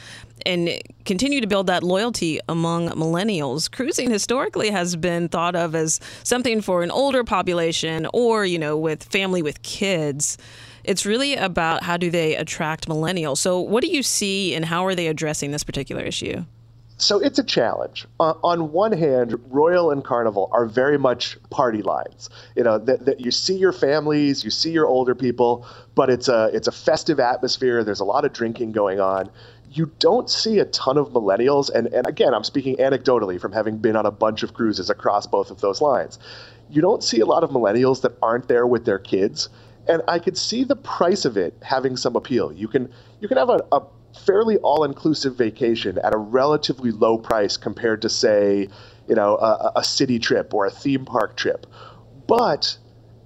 and 0.47 0.71
continue 1.05 1.39
to 1.39 1.47
build 1.47 1.67
that 1.67 1.83
loyalty 1.83 2.41
among 2.49 2.89
millennials. 2.93 3.71
Cruising 3.71 4.11
historically 4.11 4.71
has 4.71 4.97
been 4.97 5.29
thought 5.29 5.55
of 5.55 5.75
as 5.75 6.01
something 6.23 6.63
for 6.63 6.83
an 6.83 6.91
older 6.91 7.25
population 7.25 8.07
or, 8.15 8.47
you 8.47 8.59
know, 8.59 8.75
with 8.79 9.05
family 9.05 9.43
with 9.43 9.61
kids. 9.61 10.39
It's 10.83 11.05
really 11.05 11.35
about 11.35 11.83
how 11.83 11.99
do 11.99 12.11
they 12.11 12.37
attract 12.37 12.89
millennials. 12.89 13.37
So, 13.37 13.61
what 13.61 13.83
do 13.83 13.89
you 13.89 14.03
see 14.03 14.55
and 14.55 14.65
how 14.65 14.87
are 14.87 14.95
they 14.95 15.09
addressing 15.09 15.51
this 15.51 15.63
particular 15.63 16.01
issue? 16.01 16.47
So 17.01 17.19
it's 17.19 17.39
a 17.39 17.45
challenge. 17.45 18.07
Uh, 18.19 18.35
on 18.45 18.73
one 18.73 18.93
hand, 18.93 19.35
Royal 19.49 19.91
and 19.91 20.05
Carnival 20.05 20.51
are 20.53 20.67
very 20.67 20.99
much 20.99 21.39
party 21.51 21.83
lines. 21.83 22.29
You 22.57 22.65
know 22.65 22.79
that, 22.79 23.07
that 23.07 23.21
you 23.21 23.31
see 23.31 23.57
your 23.57 23.73
families, 23.73 24.45
you 24.45 24.51
see 24.51 24.71
your 24.71 24.87
older 24.87 25.15
people, 25.15 25.67
but 25.95 26.11
it's 26.11 26.29
a 26.29 26.51
it's 26.53 26.69
a 26.69 26.73
festive 26.73 27.19
atmosphere. 27.19 27.83
There's 27.83 28.01
a 28.01 28.05
lot 28.05 28.25
of 28.25 28.33
drinking 28.33 28.73
going 28.73 29.01
on 29.01 29.31
you 29.73 29.91
don't 30.01 30.29
see 30.29 30.59
a 30.59 30.65
ton 30.67 30.99
of 30.99 31.11
millennials, 31.11 31.71
and, 31.73 31.87
and 31.89 32.07
again, 32.07 32.35
I'm 32.35 32.43
speaking 32.43 32.77
anecdotally 32.79 33.41
from 33.41 33.53
having 33.53 33.79
been 33.79 33.95
on 33.95 34.05
a 34.05 34.11
bunch 34.11 34.43
of 34.43 34.53
cruises 34.53 34.91
across 34.91 35.27
both 35.27 35.51
of 35.51 35.61
those 35.61 35.81
lines. 35.81 36.19
You 36.69 36.83
don't 36.83 37.05
see 37.05 37.21
a 37.21 37.27
lot 37.27 37.45
of 37.45 37.51
millennials 37.51 38.03
that 38.03 38.17
aren't 38.21 38.49
there 38.49 38.67
with 38.67 38.85
their 38.85 38.99
kids, 38.99 39.49
and 39.87 40.03
I 40.09 40.19
could 40.19 40.37
see 40.37 40.65
the 40.65 40.77
price 40.77 41.25
of 41.25 41.37
it 41.37 41.55
having 41.63 41.97
some 41.97 42.17
appeal. 42.17 42.53
You 42.53 42.67
can 42.69 42.93
you 43.21 43.29
can 43.29 43.37
have 43.37 43.49
a, 43.49 43.65
a 43.71 43.83
fairly 44.27 44.57
all-inclusive 44.59 45.37
vacation 45.37 45.99
at 45.99 46.15
a 46.15 46.19
relatively 46.19 46.91
low 46.91 47.19
price 47.19 47.57
compared 47.57 48.03
to 48.03 48.09
say, 48.09 48.69
you 49.09 49.15
know, 49.15 49.37
a, 49.37 49.73
a 49.77 49.85
city 49.85 50.19
trip 50.19 50.55
or 50.55 50.67
a 50.67 50.71
theme 50.71 51.05
park 51.05 51.37
trip, 51.37 51.67
but 52.27 52.77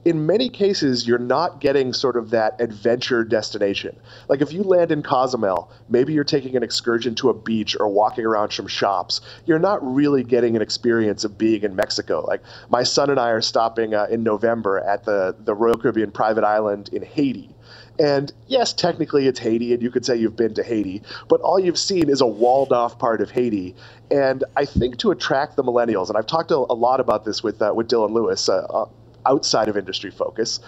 in 0.05 0.27
many 0.27 0.51
cases, 0.51 1.07
you're 1.07 1.19
not 1.19 1.61
getting 1.61 1.93
sort 1.93 2.17
of 2.17 2.31
that 2.31 2.61
adventure 2.61 3.25
destination. 3.25 3.97
Like 4.29 4.43
if 4.43 4.53
you 4.53 4.63
land 4.63 4.93
in 4.93 5.03
Cozumel, 5.03 5.71
maybe 5.89 6.13
you're 6.13 6.25
taking 6.25 6.57
an 6.57 6.63
excursion 6.63 7.15
to 7.17 7.31
a 7.31 7.35
beach 7.35 7.75
or 7.79 7.89
walking 7.89 8.27
around 8.27 8.53
some 8.53 8.67
shops. 8.67 9.23
You're 9.47 9.59
not 9.59 9.79
really 9.83 10.23
getting 10.23 10.57
an 10.57 10.63
experience 10.63 11.25
of 11.25 11.39
being 11.39 11.63
in 11.63 11.75
Mexico. 11.75 12.25
Like 12.27 12.43
my 12.69 12.83
son 12.83 13.09
and 13.09 13.19
I 13.19 13.31
are 13.31 13.41
stopping 13.41 13.95
uh, 13.95 14.07
in 14.11 14.23
November 14.23 14.79
at 14.79 15.05
the, 15.05 15.35
the 15.39 15.55
Royal 15.55 15.77
Caribbean 15.77 16.11
private 16.11 16.45
island 16.45 16.91
in 16.93 17.03
Haiti. 17.03 17.54
And 17.99 18.33
yes, 18.49 18.73
technically 18.73 19.27
it's 19.27 19.39
Haiti, 19.39 19.73
and 19.73 19.83
you 19.83 19.91
could 19.91 20.05
say 20.05 20.17
you've 20.17 20.37
been 20.37 20.55
to 20.55 20.63
Haiti, 20.63 21.03
but 21.29 21.41
all 21.41 21.59
you've 21.59 21.79
seen 21.79 22.09
is 22.09 22.21
a 22.21 22.27
walled 22.27 22.73
off 22.73 22.99
part 22.99 23.21
of 23.21 23.31
Haiti. 23.31 23.75
And 24.11 24.43
I 24.57 24.65
think 24.65 24.99
to 24.99 25.11
attract 25.11 25.57
the 25.57 25.63
millennials, 25.63 26.09
and 26.09 26.19
I've 26.19 26.27
talked 26.27 26.51
a, 26.51 26.57
lot 26.57 26.99
about 26.99 27.25
this 27.25 27.43
with 27.43 27.63
uh, 27.63 27.73
with 27.75 27.89
Dylan 27.89 28.11
Lewis 28.11 28.49
uh, 28.49 28.65
uh 28.65 28.87
outside 29.27 29.69
of 29.69 29.77
industry 29.77 30.11
focus 30.11 30.61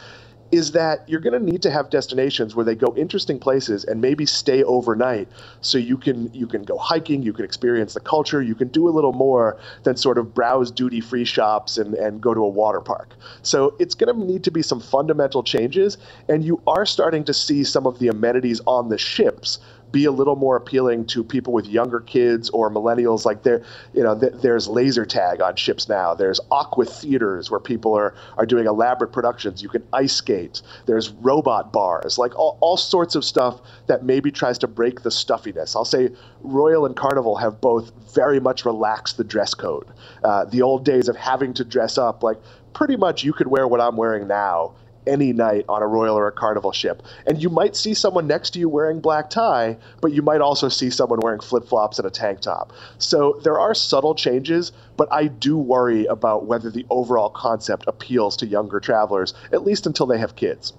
is 0.53 0.73
that 0.73 1.09
you're 1.09 1.21
going 1.21 1.39
to 1.39 1.45
need 1.45 1.63
to 1.63 1.71
have 1.71 1.91
destinations 1.91 2.55
where 2.55 2.65
they 2.65 2.75
go 2.75 2.95
interesting 2.97 3.39
places 3.39 3.85
and 3.85 4.01
maybe 4.01 4.27
stay 4.27 4.63
overnight. 4.63 5.29
So 5.61 5.79
you 5.79 5.97
can 5.97 6.33
you 6.33 6.47
can 6.47 6.63
go 6.63 6.79
hiking 6.79 7.23
you 7.23 7.33
can 7.33 7.45
experience 7.45 7.95
the 7.95 8.01
culture 8.01 8.43
you 8.43 8.55
can 8.55 8.69
do 8.69 8.89
a 8.89 8.91
little 8.91 9.13
more 9.13 9.59
than 9.83 9.97
sort 9.97 10.19
of 10.19 10.35
browse 10.35 10.71
duty 10.71 11.01
free 11.01 11.25
shops 11.25 11.79
and, 11.79 11.95
and 11.95 12.21
go 12.21 12.35
to 12.35 12.41
a 12.41 12.49
water 12.49 12.81
park. 12.81 13.15
So 13.43 13.75
it's 13.79 13.95
going 13.95 14.15
to 14.15 14.25
need 14.25 14.45
to 14.45 14.51
be 14.51 14.63
some 14.63 14.81
fundamental 14.81 15.43
changes 15.43 15.99
and 16.29 16.45
you 16.45 16.61
are 16.67 16.87
starting 16.87 17.25
to 17.25 17.35
see 17.35 17.65
some 17.65 17.87
of 17.87 17.99
the 17.99 18.09
amenities 18.09 18.61
on 18.67 18.89
the 18.89 18.99
ships 18.99 19.59
be 19.93 20.05
a 20.05 20.11
little 20.11 20.37
more 20.37 20.57
appealing 20.57 21.07
to 21.07 21.25
people 21.25 21.53
with 21.53 21.67
younger 21.67 22.01
kids 22.01 22.51
or 22.51 22.71
millennials. 22.71 23.25
Like 23.25 23.43
there, 23.43 23.63
you 23.95 24.03
know, 24.03 24.19
th- 24.19 24.35
there's 24.43 24.69
laser 24.69 25.05
tag 25.05 25.41
on 25.41 25.57
ships 25.57 25.89
now. 25.89 26.15
There's 26.15 26.41
aqua 26.51 26.85
theaters 26.85 27.51
where 27.51 27.61
people 27.61 27.95
are 27.95 28.15
are 28.37 28.47
doing 28.47 28.67
elaborate 28.67 29.13
productions. 29.13 29.63
You 29.63 29.69
can 29.69 29.83
ice 29.93 30.15
skate. 30.15 30.63
There's 30.87 31.11
robot 31.11 31.73
bars, 31.73 32.19
like 32.19 32.37
all, 32.39 32.59
all 32.61 32.77
sorts 32.77 33.15
of 33.15 33.25
stuff 33.25 33.61
that 33.87 34.05
maybe 34.05 34.31
tries 34.31 34.59
to 34.59 34.67
break 34.67 35.03
the 35.03 35.11
stuffiness. 35.11 35.77
I'll 35.77 35.85
say 35.85 36.11
Royal 36.41 36.87
and 36.87 36.97
Carnival 36.97 37.37
have 37.37 37.61
both 37.61 37.93
very 38.15 38.41
much 38.41 38.65
relaxed 38.65 39.17
the 39.17 39.25
dress 39.25 39.55
code. 39.55 39.87
Uh, 40.23 40.45
the 40.45 40.63
old 40.63 40.85
days 40.85 41.09
of 41.09 41.17
having 41.17 41.55
to 41.55 41.65
dress 41.65 41.99
up, 41.99 42.23
like 42.23 42.39
pretty 42.73 42.97
much 42.97 43.25
you 43.25 43.33
could 43.33 43.47
wear 43.47 43.67
what 43.67 43.81
I'm 43.81 43.97
wearing 43.97 44.29
now 44.29 44.75
any 45.07 45.33
night 45.33 45.65
on 45.69 45.83
a 45.83 45.87
Royal 45.87 46.17
or 46.17 46.27
a 46.27 46.33
Carnival 46.33 46.73
ship. 46.73 47.03
And 47.27 47.43
you 47.43 47.49
might 47.49 47.77
see 47.77 47.95
someone 47.95 48.27
next 48.27 48.51
to 48.51 48.59
you 48.59 48.69
wearing 48.69 49.01
black 49.01 49.31
tie, 49.31 49.77
but 50.01 50.13
you 50.13 50.23
might 50.23 50.41
also 50.41 50.69
see 50.69 50.91
someone 50.91 51.21
wearing 51.21 51.41
flip 51.41 51.67
flops 51.67 51.99
and 51.99 52.07
a 52.07 52.11
tank 52.11 52.41
top. 52.41 52.73
So 52.99 53.41
there 53.45 53.59
are 53.59 53.75
subtle 53.75 54.15
changes, 54.15 54.73
but 54.97 55.09
I 55.13 55.27
do 55.27 55.57
worry 55.57 56.07
about 56.07 56.47
whether 56.47 56.71
the 56.71 56.87
overall 56.91 57.31
concept 57.31 57.85
appeals 57.87 58.37
to 58.39 58.47
younger 58.47 58.81
travelers, 58.81 59.35
at 59.53 59.65
least 59.65 59.87
until 59.87 60.07
they 60.07 60.19
have 60.19 60.37
kids. 60.37 60.73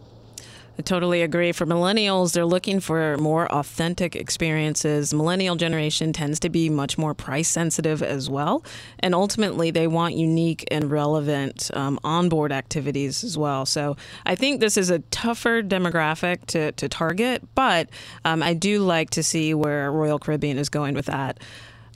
I 0.79 0.84
totally 0.84 1.24
agree. 1.24 1.51
For 1.53 1.65
millennials, 1.65 2.34
they're 2.34 2.46
looking 2.46 2.79
for 2.79 3.17
more 3.17 3.51
authentic 3.51 4.15
experiences. 4.15 5.12
Millennial 5.12 5.55
generation 5.55 6.13
tends 6.13 6.39
to 6.41 6.50
be 6.50 6.69
much 6.69 7.00
more 7.00 7.15
price 7.15 7.50
sensitive 7.50 8.03
as 8.03 8.29
well. 8.29 8.63
And 9.00 9.15
ultimately, 9.15 9.72
they 9.72 9.88
want 9.88 10.13
unique 10.13 10.67
and 10.69 10.91
relevant 10.91 11.72
um, 11.74 12.00
onboard 12.03 12.51
activities 12.51 13.24
as 13.24 13.38
well. 13.39 13.65
So 13.65 13.98
I 14.27 14.36
think 14.36 14.60
this 14.60 14.77
is 14.77 14.91
a 14.91 15.00
tougher 15.00 15.63
demographic 15.63 16.46
to, 16.48 16.72
to 16.74 16.88
target, 16.88 17.43
but 17.55 17.89
um, 18.24 18.43
I 18.43 18.53
do 18.53 18.81
like 18.81 19.10
to 19.12 19.24
see 19.24 19.55
where 19.55 19.91
Royal 19.91 20.19
Caribbean 20.19 20.60
is 20.60 20.69
going 20.69 20.93
with 20.93 21.07
that. 21.07 21.39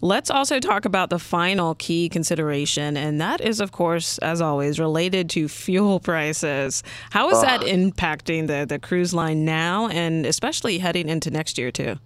Let's 0.03 0.31
also 0.31 0.59
talk 0.59 0.85
about 0.85 1.11
the 1.11 1.19
final 1.19 1.75
key 1.75 2.09
consideration, 2.09 2.97
and 2.97 3.21
that 3.21 3.39
is, 3.39 3.59
of 3.59 3.71
course, 3.71 4.17
as 4.17 4.41
always, 4.41 4.79
related 4.79 5.29
to 5.31 5.47
fuel 5.47 5.99
prices. 5.99 6.81
How 7.11 7.29
is 7.29 7.37
uh, 7.37 7.41
that 7.41 7.61
impacting 7.61 8.47
the, 8.47 8.65
the 8.67 8.79
cruise 8.79 9.13
line 9.13 9.45
now, 9.45 9.89
and 9.89 10.25
especially 10.25 10.79
heading 10.79 11.07
into 11.07 11.29
next 11.29 11.59
year, 11.59 11.69
too? 11.69 11.97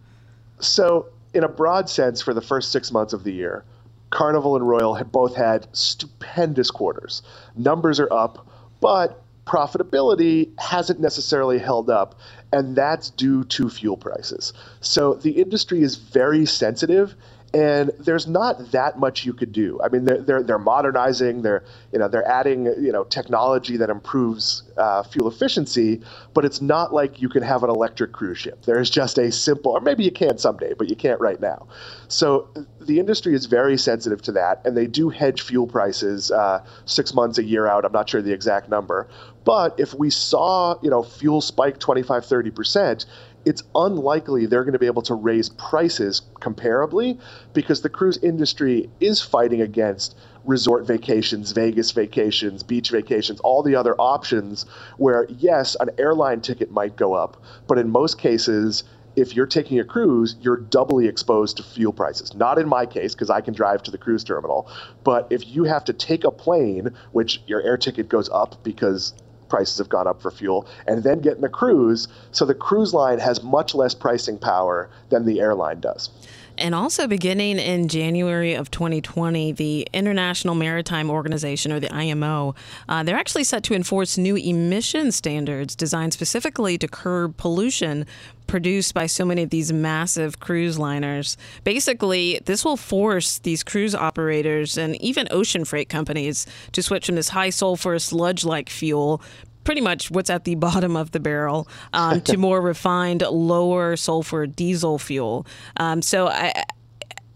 So, 0.60 1.08
in 1.34 1.46
a 1.46 1.48
broad 1.48 1.90
sense, 1.90 2.22
for 2.22 2.34
the 2.34 2.42
first 2.42 2.74
six 2.74 2.92
months 2.92 3.14
of 3.14 3.24
the 3.24 3.32
year, 3.32 3.64
Carnival 4.10 4.58
and 4.58 4.68
Royal 4.68 4.96
have 4.96 5.12
both 5.14 5.34
had 5.34 5.68
stupendous 5.72 6.72
quarters. 6.72 7.22
Numbers 7.56 8.02
are 8.02 8.12
up, 8.12 8.46
but 8.82 9.22
profitability 9.46 10.50
hasn't 10.60 11.00
necessarily 11.00 11.60
held 11.60 11.90
up, 11.90 12.20
and 12.52 12.76
that's 12.76 13.10
due 13.10 13.46
to 13.46 13.70
fuel 13.70 13.96
prices. 13.96 14.52
So 14.82 15.14
the 15.14 15.32
industry 15.32 15.82
is 15.82 15.96
very 15.96 16.46
sensitive 16.46 17.16
and 17.56 17.92
there's 18.00 18.28
not 18.28 18.74
that 18.74 19.00
much 19.00 19.24
you 19.24 19.32
could 19.32 19.54
do. 19.54 19.80
I 19.82 19.88
mean, 19.88 20.04
they're, 20.04 20.22
they're, 20.22 20.44
they're 20.44 20.60
modernizing, 20.60 21.42
they're, 21.42 21.64
you 21.94 22.00
know, 22.00 22.10
they're 22.10 22.28
adding, 22.28 22.66
you 22.66 22.92
know, 22.92 23.06
technology 23.06 23.78
that 23.78 23.90
improves 23.90 24.64
uh, 24.76 25.04
fuel 25.04 25.30
efficiency, 25.30 26.02
but 26.34 26.44
it's 26.44 26.62
not 26.62 26.94
like 26.94 27.22
you 27.22 27.30
can 27.30 27.44
have 27.44 27.64
an 27.64 27.70
electric 27.70 28.12
cruise 28.12 28.40
ship. 28.40 28.64
There's 28.64 28.90
just 28.90 29.18
a 29.18 29.32
simple, 29.32 29.72
or 29.72 29.80
maybe 29.80 30.04
you 30.04 30.12
can 30.12 30.38
someday, 30.38 30.74
but 30.78 30.90
you 30.90 30.98
can't 30.98 31.22
right 31.22 31.40
now. 31.40 31.68
So 32.10 32.50
the 32.82 33.00
industry 33.00 33.34
is 33.34 33.46
very 33.46 33.78
sensitive 33.78 34.22
to 34.24 34.34
that, 34.34 34.62
and 34.66 34.76
they 34.76 34.86
do 34.86 35.08
hedge 35.08 35.42
fuel 35.42 35.66
prices 35.66 36.32
uh, 36.32 36.62
six 36.84 37.14
months, 37.14 37.38
a 37.38 37.44
year 37.44 37.68
out. 37.68 37.86
I'm 37.86 37.94
not 37.94 38.10
sure 38.10 38.22
the 38.22 38.34
exact 38.34 38.68
number. 38.68 39.08
But 39.46 39.80
if 39.80 39.94
we 39.94 40.10
saw, 40.10 40.78
you 40.82 40.90
know, 40.90 41.04
fuel 41.04 41.40
spike 41.40 41.80
25, 41.80 42.26
30 42.26 42.52
percent, 42.52 43.06
it's 43.46 43.64
unlikely 43.76 44.48
they're 44.48 44.64
going 44.64 44.74
to 44.74 44.80
be 44.80 44.88
able 44.88 45.04
to 45.04 45.14
raise 45.14 45.50
prices 45.50 46.24
comparably 46.42 47.20
because 47.54 47.82
the 47.82 47.90
cruise 47.90 48.18
industry 48.18 48.90
is 49.00 49.22
fighting 49.22 49.62
against 49.62 50.18
resort 50.44 50.86
vacations, 50.86 51.52
Vegas 51.52 51.92
vacations, 51.92 52.64
beach 52.64 52.90
vacations, 52.90 53.40
all 53.42 53.64
the 53.64 53.76
other 53.76 53.96
options 53.96 54.66
where, 54.98 55.28
yes, 55.30 55.76
an 55.80 55.90
airline 55.98 56.42
ticket 56.42 56.72
might 56.72 56.96
go 56.96 57.14
up, 57.14 57.42
but 57.68 57.78
in 57.78 57.90
most 57.90 58.20
cases, 58.20 58.84
if 59.16 59.36
you're 59.36 59.48
taking 59.48 59.80
a 59.80 59.84
cruise, 59.84 60.36
you're 60.42 60.58
doubly 60.58 61.08
exposed 61.08 61.58
to 61.58 61.64
fuel 61.64 61.94
prices. 61.94 62.36
Not 62.36 62.60
in 62.60 62.68
my 62.68 62.86
case, 62.86 63.16
because 63.16 63.30
I 63.30 63.42
can 63.42 63.54
drive 63.54 63.82
to 63.84 63.92
the 63.92 63.98
cruise 63.98 64.24
terminal, 64.24 64.70
but 65.04 65.28
if 65.30 65.48
you 65.48 65.64
have 65.64 65.86
to 65.86 65.94
take 65.94 66.24
a 66.26 66.32
plane, 66.32 66.90
which 67.12 67.42
your 67.48 67.62
air 67.62 67.78
ticket 67.78 68.10
goes 68.10 68.30
up 68.30 68.62
because 68.64 69.14
prices 69.56 69.78
have 69.78 69.88
gone 69.88 70.06
up 70.06 70.22
for 70.22 70.32
fuel, 70.32 70.68
and 70.86 71.02
then 71.02 71.22
getting 71.22 71.44
a 71.46 71.50
cruise. 71.50 72.10
So 72.32 72.44
the 72.44 72.54
cruise 72.54 72.94
line 72.94 73.20
has 73.20 73.42
much 73.42 73.74
less 73.74 73.96
pricing 73.96 74.38
power 74.38 74.90
than 75.10 75.26
the 75.26 75.40
airline 75.40 75.80
does. 75.80 76.10
And 76.58 76.74
also, 76.74 77.08
beginning 77.08 77.60
in 77.60 77.88
January 77.88 78.54
of 78.54 78.72
2020, 78.72 79.52
the 79.54 79.88
International 79.94 80.56
Maritime 80.56 81.10
Organization, 81.10 81.72
or 81.72 81.80
the 81.80 81.94
IMO, 81.94 82.56
uh, 82.88 83.04
they're 83.04 83.18
actually 83.18 83.44
set 83.44 83.64
to 83.64 83.74
enforce 83.74 84.18
new 84.18 84.36
emission 84.36 85.12
standards 85.12 85.76
designed 85.76 86.14
specifically 86.14 86.78
to 86.78 86.88
curb 86.88 87.36
pollution 87.38 88.06
produced 88.48 88.94
by 88.94 89.06
so 89.06 89.26
many 89.26 89.44
of 89.44 89.50
these 89.50 89.74
massive 89.74 90.40
cruise 90.40 90.78
liners. 90.78 91.36
Basically, 91.64 92.40
this 92.46 92.64
will 92.64 92.78
force 92.78 93.40
these 93.40 93.64
cruise 93.64 93.96
operators 93.96 94.78
and 94.78 95.02
even 95.02 95.28
ocean 95.32 95.66
freight 95.66 95.90
companies 95.90 96.46
to 96.72 96.84
switch 96.84 97.08
from 97.08 97.16
this 97.16 97.30
high 97.30 97.50
sulfur 97.50 97.98
sludge 98.00 98.46
like 98.46 98.70
fuel 98.70 99.22
pretty 99.66 99.82
much 99.82 100.10
what's 100.10 100.30
at 100.30 100.46
the 100.46 100.56
bottom 100.56 100.96
of 100.96 101.12
the 101.12 101.20
barrel 101.20 101.68
um, 101.92 102.22
to 102.22 102.38
more 102.38 102.62
refined, 102.74 103.22
lower 103.22 103.98
sulfur 103.98 104.48
diesel 104.48 104.98
fuel. 104.98 105.46
Um, 105.76 106.02
so 106.02 106.28
I, 106.28 106.54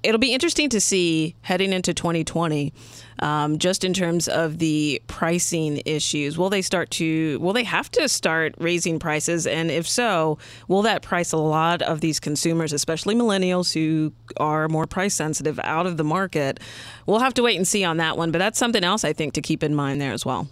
it'll 0.03 0.19
be 0.19 0.33
interesting 0.33 0.69
to 0.69 0.79
see 0.79 1.35
heading 1.41 1.73
into 1.73 1.93
2020. 1.93 2.73
Um, 3.21 3.57
just 3.57 3.83
in 3.83 3.93
terms 3.93 4.29
of 4.29 4.59
the 4.59 5.01
pricing 5.07 5.81
issues, 5.85 6.37
will 6.37 6.49
they 6.49 6.61
start 6.61 6.89
to? 6.91 7.37
Will 7.39 7.51
they 7.51 7.65
have 7.65 7.91
to 7.91 8.07
start 8.07 8.55
raising 8.59 8.97
prices? 8.97 9.45
And 9.45 9.69
if 9.69 9.85
so, 9.89 10.37
will 10.69 10.83
that 10.83 11.01
price 11.01 11.33
a 11.33 11.37
lot 11.37 11.81
of 11.81 11.99
these 11.99 12.21
consumers, 12.21 12.71
especially 12.71 13.15
millennials 13.15 13.73
who 13.73 14.13
are 14.37 14.69
more 14.69 14.87
price 14.87 15.15
sensitive, 15.15 15.59
out 15.65 15.85
of 15.85 15.97
the 15.97 16.05
market? 16.05 16.61
We'll 17.07 17.19
have 17.19 17.33
to 17.33 17.43
wait 17.43 17.57
and 17.57 17.67
see 17.67 17.83
on 17.83 17.97
that 17.97 18.17
one. 18.17 18.31
But 18.31 18.39
that's 18.39 18.57
something 18.57 18.85
else 18.85 19.03
I 19.03 19.11
think 19.11 19.33
to 19.33 19.41
keep 19.41 19.63
in 19.63 19.75
mind 19.75 19.99
there 19.99 20.13
as 20.13 20.25
well. 20.25 20.47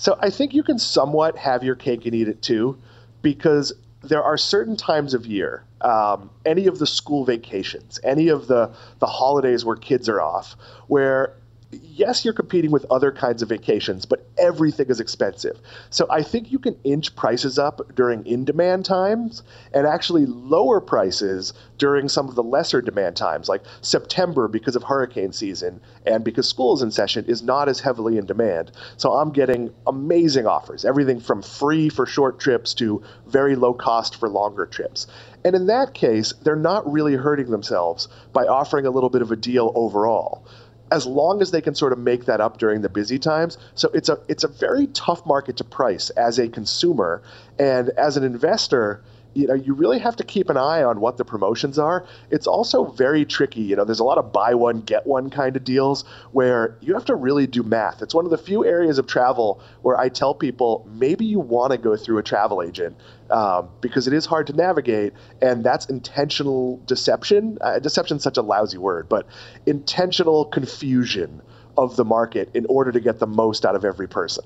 So 0.00 0.16
I 0.18 0.30
think 0.30 0.54
you 0.54 0.62
can 0.62 0.78
somewhat 0.78 1.36
have 1.36 1.62
your 1.62 1.74
cake 1.74 2.06
and 2.06 2.14
eat 2.14 2.26
it 2.26 2.40
too, 2.40 2.78
because 3.20 3.70
there 4.02 4.22
are 4.22 4.38
certain 4.38 4.74
times 4.74 5.12
of 5.12 5.26
year, 5.26 5.62
um, 5.82 6.30
any 6.46 6.66
of 6.66 6.78
the 6.78 6.86
school 6.86 7.26
vacations, 7.26 8.00
any 8.02 8.28
of 8.28 8.46
the 8.46 8.72
the 9.00 9.06
holidays 9.06 9.62
where 9.62 9.76
kids 9.76 10.08
are 10.08 10.22
off, 10.22 10.56
where 10.86 11.34
yes, 11.72 12.24
you're 12.24 12.34
competing 12.34 12.70
with 12.70 12.84
other 12.90 13.12
kinds 13.12 13.42
of 13.42 13.48
vacations, 13.48 14.04
but 14.04 14.26
everything 14.38 14.88
is 14.88 15.00
expensive. 15.00 15.60
So 15.90 16.06
I 16.10 16.22
think 16.22 16.50
you 16.50 16.58
can 16.58 16.76
inch 16.82 17.14
prices 17.14 17.58
up 17.58 17.94
during 17.94 18.26
in 18.26 18.44
demand 18.44 18.84
times 18.84 19.42
and 19.72 19.86
actually 19.86 20.26
lower 20.26 20.80
prices 20.80 21.52
during 21.78 22.08
some 22.08 22.28
of 22.28 22.34
the 22.34 22.42
lesser 22.42 22.80
demand 22.80 23.16
times, 23.16 23.48
like 23.48 23.62
September 23.82 24.48
because 24.48 24.74
of 24.74 24.82
hurricane 24.82 25.32
season 25.32 25.80
and 26.06 26.24
because 26.24 26.48
school 26.48 26.74
is 26.74 26.82
in 26.82 26.90
session 26.90 27.24
is 27.26 27.42
not 27.42 27.68
as 27.68 27.80
heavily 27.80 28.18
in 28.18 28.26
demand. 28.26 28.72
So 28.96 29.12
I'm 29.12 29.30
getting 29.30 29.72
amazing 29.86 30.46
offers, 30.46 30.84
everything 30.84 31.20
from 31.20 31.42
free 31.42 31.88
for 31.88 32.06
short 32.06 32.40
trips 32.40 32.74
to 32.74 33.02
very 33.26 33.54
low 33.54 33.74
cost 33.74 34.16
for 34.16 34.28
longer 34.28 34.66
trips. 34.66 35.06
And 35.44 35.54
in 35.54 35.66
that 35.66 35.94
case, 35.94 36.34
they're 36.42 36.56
not 36.56 36.90
really 36.90 37.14
hurting 37.14 37.50
themselves 37.50 38.08
by 38.32 38.46
offering 38.46 38.86
a 38.86 38.90
little 38.90 39.08
bit 39.08 39.22
of 39.22 39.30
a 39.30 39.36
deal 39.36 39.72
overall 39.74 40.46
as 40.90 41.06
long 41.06 41.40
as 41.40 41.50
they 41.50 41.60
can 41.60 41.74
sort 41.74 41.92
of 41.92 41.98
make 41.98 42.24
that 42.24 42.40
up 42.40 42.58
during 42.58 42.82
the 42.82 42.88
busy 42.88 43.18
times. 43.18 43.58
So 43.74 43.90
it's 43.94 44.08
a 44.08 44.18
it's 44.28 44.44
a 44.44 44.48
very 44.48 44.86
tough 44.88 45.24
market 45.26 45.56
to 45.58 45.64
price 45.64 46.10
as 46.10 46.38
a 46.38 46.48
consumer 46.48 47.22
and 47.58 47.90
as 47.90 48.16
an 48.16 48.24
investor 48.24 49.02
you 49.34 49.46
know 49.46 49.54
you 49.54 49.74
really 49.74 49.98
have 49.98 50.16
to 50.16 50.24
keep 50.24 50.50
an 50.50 50.56
eye 50.56 50.82
on 50.82 51.00
what 51.00 51.16
the 51.16 51.24
promotions 51.24 51.78
are. 51.78 52.06
It's 52.30 52.46
also 52.46 52.84
very 52.84 53.24
tricky 53.24 53.62
you 53.62 53.76
know 53.76 53.84
there's 53.84 54.00
a 54.00 54.04
lot 54.04 54.18
of 54.18 54.32
buy 54.32 54.54
one 54.54 54.80
get 54.80 55.06
one 55.06 55.30
kind 55.30 55.56
of 55.56 55.64
deals 55.64 56.04
where 56.32 56.76
you 56.80 56.94
have 56.94 57.04
to 57.06 57.14
really 57.14 57.46
do 57.46 57.62
math. 57.62 58.02
It's 58.02 58.14
one 58.14 58.24
of 58.24 58.30
the 58.30 58.38
few 58.38 58.64
areas 58.64 58.98
of 58.98 59.06
travel 59.06 59.62
where 59.82 59.98
i 59.98 60.08
tell 60.08 60.34
people 60.34 60.86
maybe 60.90 61.24
you 61.24 61.40
want 61.40 61.72
to 61.72 61.78
go 61.78 61.96
through 61.96 62.18
a 62.18 62.22
travel 62.22 62.62
agent 62.62 62.96
um, 63.30 63.68
because 63.80 64.06
it 64.06 64.12
is 64.12 64.26
hard 64.26 64.46
to 64.48 64.52
navigate 64.52 65.12
and 65.40 65.64
that's 65.64 65.86
intentional 65.86 66.82
deception. 66.86 67.58
Uh, 67.60 67.78
deception 67.78 68.16
is 68.16 68.22
such 68.22 68.36
a 68.36 68.42
lousy 68.42 68.78
word 68.78 69.08
but 69.08 69.26
intentional 69.66 70.44
confusion 70.44 71.42
of 71.76 71.96
the 71.96 72.04
market 72.04 72.50
in 72.54 72.66
order 72.66 72.92
to 72.92 73.00
get 73.00 73.18
the 73.18 73.26
most 73.26 73.64
out 73.64 73.74
of 73.74 73.84
every 73.84 74.08
person 74.08 74.44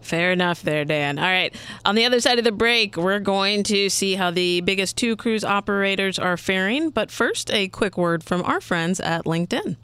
Fair 0.00 0.32
enough 0.32 0.62
there, 0.62 0.84
Dan. 0.84 1.18
All 1.18 1.24
right. 1.24 1.54
On 1.84 1.94
the 1.94 2.04
other 2.04 2.20
side 2.20 2.38
of 2.38 2.44
the 2.44 2.52
break, 2.52 2.96
we're 2.96 3.18
going 3.18 3.62
to 3.64 3.88
see 3.90 4.14
how 4.14 4.30
the 4.30 4.60
biggest 4.62 4.96
two 4.96 5.16
cruise 5.16 5.44
operators 5.44 6.18
are 6.18 6.36
faring. 6.36 6.90
But 6.90 7.10
first, 7.10 7.52
a 7.52 7.68
quick 7.68 7.98
word 7.98 8.22
from 8.22 8.42
our 8.42 8.60
friends 8.60 9.00
at 9.00 9.24
LinkedIn. 9.24 9.76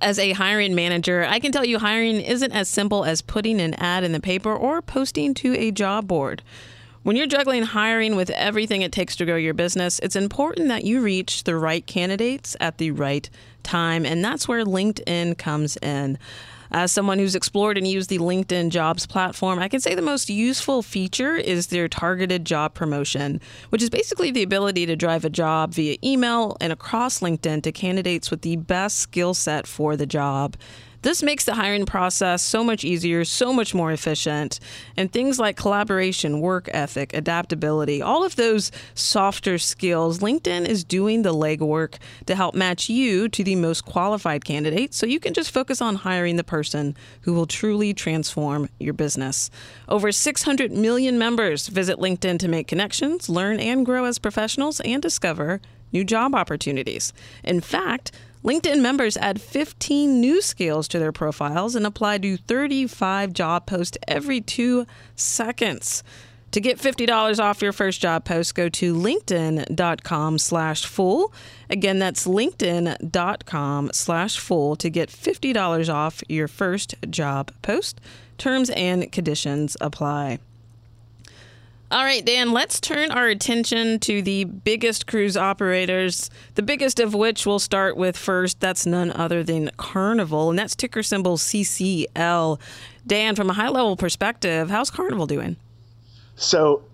As 0.00 0.18
a 0.18 0.32
hiring 0.32 0.74
manager, 0.74 1.26
I 1.28 1.40
can 1.40 1.52
tell 1.52 1.64
you 1.64 1.78
hiring 1.78 2.22
isn't 2.22 2.52
as 2.52 2.70
simple 2.70 3.04
as 3.04 3.20
putting 3.20 3.60
an 3.60 3.74
ad 3.74 4.02
in 4.02 4.12
the 4.12 4.20
paper 4.20 4.54
or 4.54 4.80
posting 4.80 5.34
to 5.34 5.54
a 5.58 5.70
job 5.70 6.06
board. 6.06 6.42
When 7.02 7.16
you're 7.16 7.26
juggling 7.26 7.64
hiring 7.64 8.16
with 8.16 8.30
everything 8.30 8.82
it 8.82 8.92
takes 8.92 9.16
to 9.16 9.26
grow 9.26 9.36
your 9.36 9.54
business, 9.54 9.98
it's 10.02 10.16
important 10.16 10.68
that 10.68 10.84
you 10.84 11.00
reach 11.00 11.44
the 11.44 11.56
right 11.56 11.86
candidates 11.86 12.56
at 12.60 12.78
the 12.78 12.92
right 12.92 13.28
time, 13.62 14.04
and 14.04 14.24
that's 14.24 14.48
where 14.48 14.64
LinkedIn 14.64 15.38
comes 15.38 15.76
in. 15.78 16.18
As 16.72 16.92
someone 16.92 17.18
who's 17.18 17.34
explored 17.34 17.76
and 17.76 17.86
used 17.86 18.10
the 18.10 18.18
LinkedIn 18.18 18.70
jobs 18.70 19.04
platform, 19.04 19.58
I 19.58 19.68
can 19.68 19.80
say 19.80 19.96
the 19.96 20.02
most 20.02 20.30
useful 20.30 20.82
feature 20.82 21.34
is 21.34 21.66
their 21.66 21.88
targeted 21.88 22.44
job 22.44 22.74
promotion, 22.74 23.40
which 23.70 23.82
is 23.82 23.90
basically 23.90 24.30
the 24.30 24.44
ability 24.44 24.86
to 24.86 24.94
drive 24.94 25.24
a 25.24 25.30
job 25.30 25.74
via 25.74 25.96
email 26.04 26.56
and 26.60 26.72
across 26.72 27.20
LinkedIn 27.20 27.64
to 27.64 27.72
candidates 27.72 28.30
with 28.30 28.42
the 28.42 28.54
best 28.54 28.98
skill 28.98 29.34
set 29.34 29.66
for 29.66 29.96
the 29.96 30.06
job. 30.06 30.56
This 31.02 31.22
makes 31.22 31.46
the 31.46 31.54
hiring 31.54 31.86
process 31.86 32.42
so 32.42 32.62
much 32.62 32.84
easier, 32.84 33.24
so 33.24 33.54
much 33.54 33.74
more 33.74 33.90
efficient. 33.90 34.60
And 34.98 35.10
things 35.10 35.38
like 35.38 35.56
collaboration, 35.56 36.40
work 36.40 36.68
ethic, 36.74 37.14
adaptability, 37.14 38.02
all 38.02 38.22
of 38.22 38.36
those 38.36 38.70
softer 38.94 39.56
skills, 39.56 40.18
LinkedIn 40.18 40.66
is 40.66 40.84
doing 40.84 41.22
the 41.22 41.32
legwork 41.32 41.94
to 42.26 42.34
help 42.34 42.54
match 42.54 42.90
you 42.90 43.28
to 43.30 43.42
the 43.42 43.56
most 43.56 43.86
qualified 43.86 44.44
candidate 44.44 44.92
so 44.92 45.06
you 45.06 45.20
can 45.20 45.32
just 45.32 45.50
focus 45.50 45.80
on 45.80 45.94
hiring 45.96 46.36
the 46.36 46.44
person 46.44 46.94
who 47.22 47.32
will 47.32 47.46
truly 47.46 47.94
transform 47.94 48.68
your 48.78 48.92
business. 48.92 49.50
Over 49.88 50.12
600 50.12 50.70
million 50.70 51.18
members 51.18 51.68
visit 51.68 51.98
LinkedIn 51.98 52.38
to 52.40 52.48
make 52.48 52.68
connections, 52.68 53.30
learn 53.30 53.58
and 53.58 53.86
grow 53.86 54.04
as 54.04 54.18
professionals, 54.18 54.80
and 54.80 55.00
discover 55.00 55.62
new 55.92 56.04
job 56.04 56.34
opportunities. 56.34 57.12
In 57.42 57.60
fact, 57.60 58.12
LinkedIn 58.44 58.80
members 58.80 59.16
add 59.18 59.40
15 59.40 60.20
new 60.20 60.40
skills 60.40 60.88
to 60.88 60.98
their 60.98 61.12
profiles 61.12 61.74
and 61.76 61.86
apply 61.86 62.18
to 62.18 62.36
35 62.36 63.32
job 63.32 63.66
posts 63.66 63.98
every 64.08 64.40
two 64.40 64.86
seconds. 65.14 66.02
To 66.52 66.60
get 66.60 66.78
$50 66.78 67.38
off 67.38 67.62
your 67.62 67.72
first 67.72 68.00
job 68.00 68.24
post, 68.24 68.56
go 68.56 68.68
to 68.70 68.94
linkedin.com 68.94 70.38
slash 70.38 70.84
fool. 70.84 71.32
Again, 71.68 72.00
that's 72.00 72.26
linkedin.com 72.26 73.90
slash 73.92 74.38
fool 74.38 74.74
to 74.76 74.90
get 74.90 75.10
$50 75.10 75.94
off 75.94 76.22
your 76.28 76.48
first 76.48 76.96
job 77.08 77.52
post. 77.62 78.00
Terms 78.36 78.70
and 78.70 79.12
conditions 79.12 79.76
apply. 79.80 80.40
All 81.92 82.04
right, 82.04 82.24
Dan, 82.24 82.52
let's 82.52 82.78
turn 82.78 83.10
our 83.10 83.26
attention 83.26 83.98
to 84.00 84.22
the 84.22 84.44
biggest 84.44 85.08
cruise 85.08 85.36
operators, 85.36 86.30
the 86.54 86.62
biggest 86.62 87.00
of 87.00 87.14
which 87.14 87.44
we'll 87.44 87.58
start 87.58 87.96
with 87.96 88.16
first. 88.16 88.60
That's 88.60 88.86
none 88.86 89.10
other 89.10 89.42
than 89.42 89.72
Carnival, 89.76 90.50
and 90.50 90.56
that's 90.58 90.76
ticker 90.76 91.02
symbol 91.02 91.36
CCL. 91.36 92.60
Dan, 93.08 93.34
from 93.34 93.50
a 93.50 93.54
high 93.54 93.70
level 93.70 93.96
perspective, 93.96 94.70
how's 94.70 94.88
Carnival 94.88 95.26
doing? 95.26 95.56
So, 96.36 96.84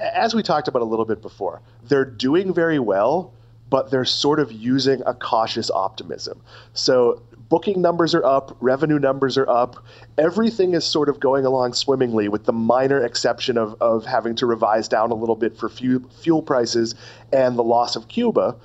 as 0.00 0.34
we 0.34 0.42
talked 0.42 0.68
about 0.68 0.80
a 0.80 0.86
little 0.86 1.04
bit 1.04 1.20
before, 1.20 1.60
they're 1.82 2.06
doing 2.06 2.54
very 2.54 2.78
well, 2.78 3.34
but 3.68 3.90
they're 3.90 4.06
sort 4.06 4.40
of 4.40 4.50
using 4.50 5.02
a 5.04 5.12
cautious 5.12 5.70
optimism. 5.70 6.40
So, 6.72 7.20
booking 7.50 7.82
numbers 7.82 8.14
are 8.14 8.24
up, 8.24 8.56
revenue 8.60 8.98
numbers 8.98 9.36
are 9.36 9.48
up. 9.50 9.84
Everything 10.16 10.72
is 10.72 10.84
sort 10.84 11.10
of 11.10 11.20
going 11.20 11.44
along 11.44 11.74
swimmingly, 11.74 12.28
with 12.28 12.44
the 12.44 12.52
minor 12.52 13.04
exception 13.04 13.58
of, 13.58 13.74
of 13.82 14.06
having 14.06 14.34
to 14.36 14.46
revise 14.46 14.88
down 14.88 15.10
a 15.10 15.14
little 15.14 15.36
bit 15.36 15.58
for 15.58 15.68
fuel, 15.68 16.00
fuel 16.22 16.40
prices 16.40 16.94
and 17.32 17.58
the 17.58 17.62
loss 17.62 17.96
of 17.96 18.08
Cuba. 18.08 18.56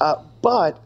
Uh, 0.00 0.22
but 0.42 0.80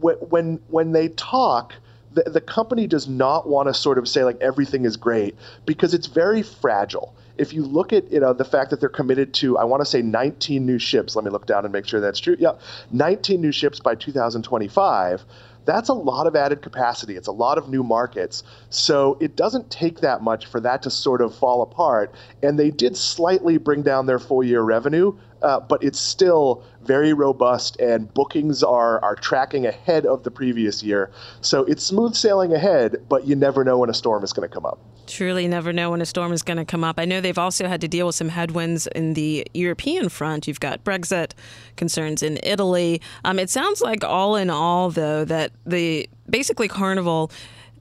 when 0.00 0.58
when 0.68 0.90
they 0.92 1.08
talk, 1.10 1.74
the, 2.12 2.22
the 2.24 2.40
company 2.40 2.86
does 2.86 3.06
not 3.06 3.48
want 3.48 3.68
to 3.68 3.74
sort 3.74 3.98
of 3.98 4.08
say 4.08 4.24
like 4.24 4.40
everything 4.40 4.84
is 4.84 4.96
great 4.96 5.36
because 5.64 5.94
it's 5.94 6.08
very 6.08 6.42
fragile. 6.42 7.14
If 7.38 7.52
you 7.52 7.62
look 7.62 7.92
at 7.92 8.10
you 8.10 8.20
know 8.20 8.32
the 8.32 8.44
fact 8.44 8.70
that 8.70 8.80
they're 8.80 8.88
committed 8.88 9.32
to, 9.34 9.58
I 9.58 9.64
want 9.64 9.80
to 9.80 9.86
say 9.86 10.02
19 10.02 10.66
new 10.66 10.78
ships. 10.78 11.14
Let 11.14 11.24
me 11.24 11.30
look 11.30 11.46
down 11.46 11.64
and 11.64 11.72
make 11.72 11.86
sure 11.86 12.00
that's 12.00 12.18
true. 12.18 12.36
Yeah, 12.38 12.52
19 12.90 13.40
new 13.40 13.52
ships 13.52 13.78
by 13.78 13.94
2025 13.94 15.24
that's 15.64 15.88
a 15.88 15.94
lot 15.94 16.26
of 16.26 16.36
added 16.36 16.62
capacity. 16.62 17.16
It's 17.16 17.28
a 17.28 17.32
lot 17.32 17.58
of 17.58 17.68
new 17.68 17.82
markets. 17.82 18.42
So 18.70 19.16
it 19.20 19.36
doesn't 19.36 19.70
take 19.70 20.00
that 20.00 20.22
much 20.22 20.46
for 20.46 20.60
that 20.60 20.82
to 20.82 20.90
sort 20.90 21.20
of 21.20 21.34
fall 21.34 21.62
apart. 21.62 22.14
And 22.42 22.58
they 22.58 22.70
did 22.70 22.96
slightly 22.96 23.58
bring 23.58 23.82
down 23.82 24.06
their 24.06 24.18
full 24.18 24.42
year 24.42 24.62
revenue 24.62 25.16
uh, 25.42 25.60
but 25.60 25.82
it's 25.82 26.00
still 26.00 26.64
very 26.82 27.12
robust, 27.12 27.78
and 27.80 28.12
bookings 28.12 28.62
are 28.62 29.02
are 29.02 29.14
tracking 29.14 29.66
ahead 29.66 30.06
of 30.06 30.22
the 30.24 30.30
previous 30.30 30.82
year. 30.82 31.10
So 31.40 31.64
it's 31.64 31.84
smooth 31.84 32.14
sailing 32.14 32.52
ahead, 32.52 32.96
but 33.08 33.26
you 33.26 33.36
never 33.36 33.64
know 33.64 33.78
when 33.78 33.90
a 33.90 33.94
storm 33.94 34.24
is 34.24 34.32
going 34.32 34.48
to 34.48 34.54
come 34.54 34.66
up. 34.66 34.78
Truly, 35.06 35.48
never 35.48 35.72
know 35.72 35.90
when 35.90 36.00
a 36.00 36.06
storm 36.06 36.32
is 36.32 36.42
going 36.42 36.58
to 36.58 36.64
come 36.64 36.84
up. 36.84 36.98
I 36.98 37.04
know 37.04 37.20
they've 37.20 37.36
also 37.36 37.66
had 37.66 37.80
to 37.80 37.88
deal 37.88 38.06
with 38.06 38.14
some 38.14 38.28
headwinds 38.28 38.86
in 38.86 39.14
the 39.14 39.46
European 39.52 40.08
front. 40.08 40.46
You've 40.46 40.60
got 40.60 40.84
Brexit 40.84 41.32
concerns 41.76 42.22
in 42.22 42.38
Italy. 42.42 43.00
Um, 43.24 43.38
it 43.38 43.50
sounds 43.50 43.80
like 43.80 44.04
all 44.04 44.36
in 44.36 44.48
all, 44.48 44.90
though, 44.90 45.24
that 45.24 45.52
the 45.66 46.08
basically 46.30 46.68
Carnival 46.68 47.30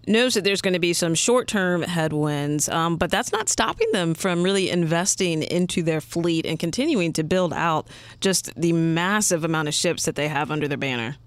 knows 0.07 0.33
that 0.33 0.43
there's 0.43 0.61
going 0.61 0.73
to 0.73 0.79
be 0.79 0.93
some 0.93 1.15
short 1.15 1.47
term 1.47 1.81
headwinds, 1.81 2.69
um, 2.69 2.97
but 2.97 3.11
that's 3.11 3.31
not 3.31 3.49
stopping 3.49 3.91
them 3.91 4.13
from 4.13 4.43
really 4.43 4.69
investing 4.69 5.43
into 5.43 5.83
their 5.83 6.01
fleet 6.01 6.45
and 6.45 6.59
continuing 6.59 7.13
to 7.13 7.23
build 7.23 7.53
out 7.53 7.87
just 8.19 8.53
the 8.59 8.73
massive 8.73 9.43
amount 9.43 9.67
of 9.67 9.73
ships 9.73 10.05
that 10.05 10.15
they 10.15 10.27
have 10.27 10.51
under 10.51 10.67
their 10.67 10.77
banner. 10.77 11.17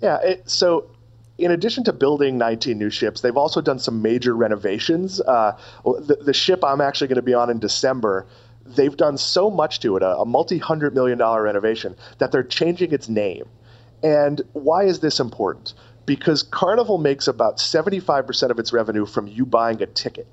Yeah, 0.00 0.18
it, 0.22 0.48
so 0.48 0.90
in 1.40 1.50
addition 1.50 1.84
to 1.84 1.92
building 1.92 2.38
19 2.38 2.78
new 2.78 2.90
ships, 2.90 3.20
they've 3.20 3.36
also 3.36 3.60
done 3.60 3.78
some 3.78 4.02
major 4.02 4.34
renovations. 4.34 5.20
Uh, 5.20 5.56
the, 5.84 6.18
the, 6.20 6.32
ship 6.32 6.62
I'm 6.64 6.80
actually 6.80 7.08
going 7.08 7.16
to 7.16 7.22
be 7.22 7.34
on 7.34 7.50
in 7.50 7.58
December, 7.58 8.26
they've 8.64 8.96
done 8.96 9.16
so 9.16 9.50
much 9.50 9.80
to 9.80 9.96
it, 9.96 10.02
a, 10.02 10.18
a 10.18 10.26
multi 10.26 10.58
hundred 10.58 10.94
million 10.94 11.18
dollar 11.18 11.42
renovation, 11.42 11.96
that 12.18 12.32
they're 12.32 12.42
changing 12.42 12.92
its 12.92 13.08
name. 13.08 13.44
And 14.02 14.42
why 14.52 14.84
is 14.84 15.00
this 15.00 15.20
important? 15.20 15.74
Because 16.06 16.42
Carnival 16.42 16.98
makes 16.98 17.28
about 17.28 17.58
75% 17.58 18.50
of 18.50 18.58
its 18.58 18.72
revenue 18.72 19.06
from 19.06 19.26
you 19.26 19.46
buying 19.46 19.82
a 19.82 19.86
ticket. 19.86 20.26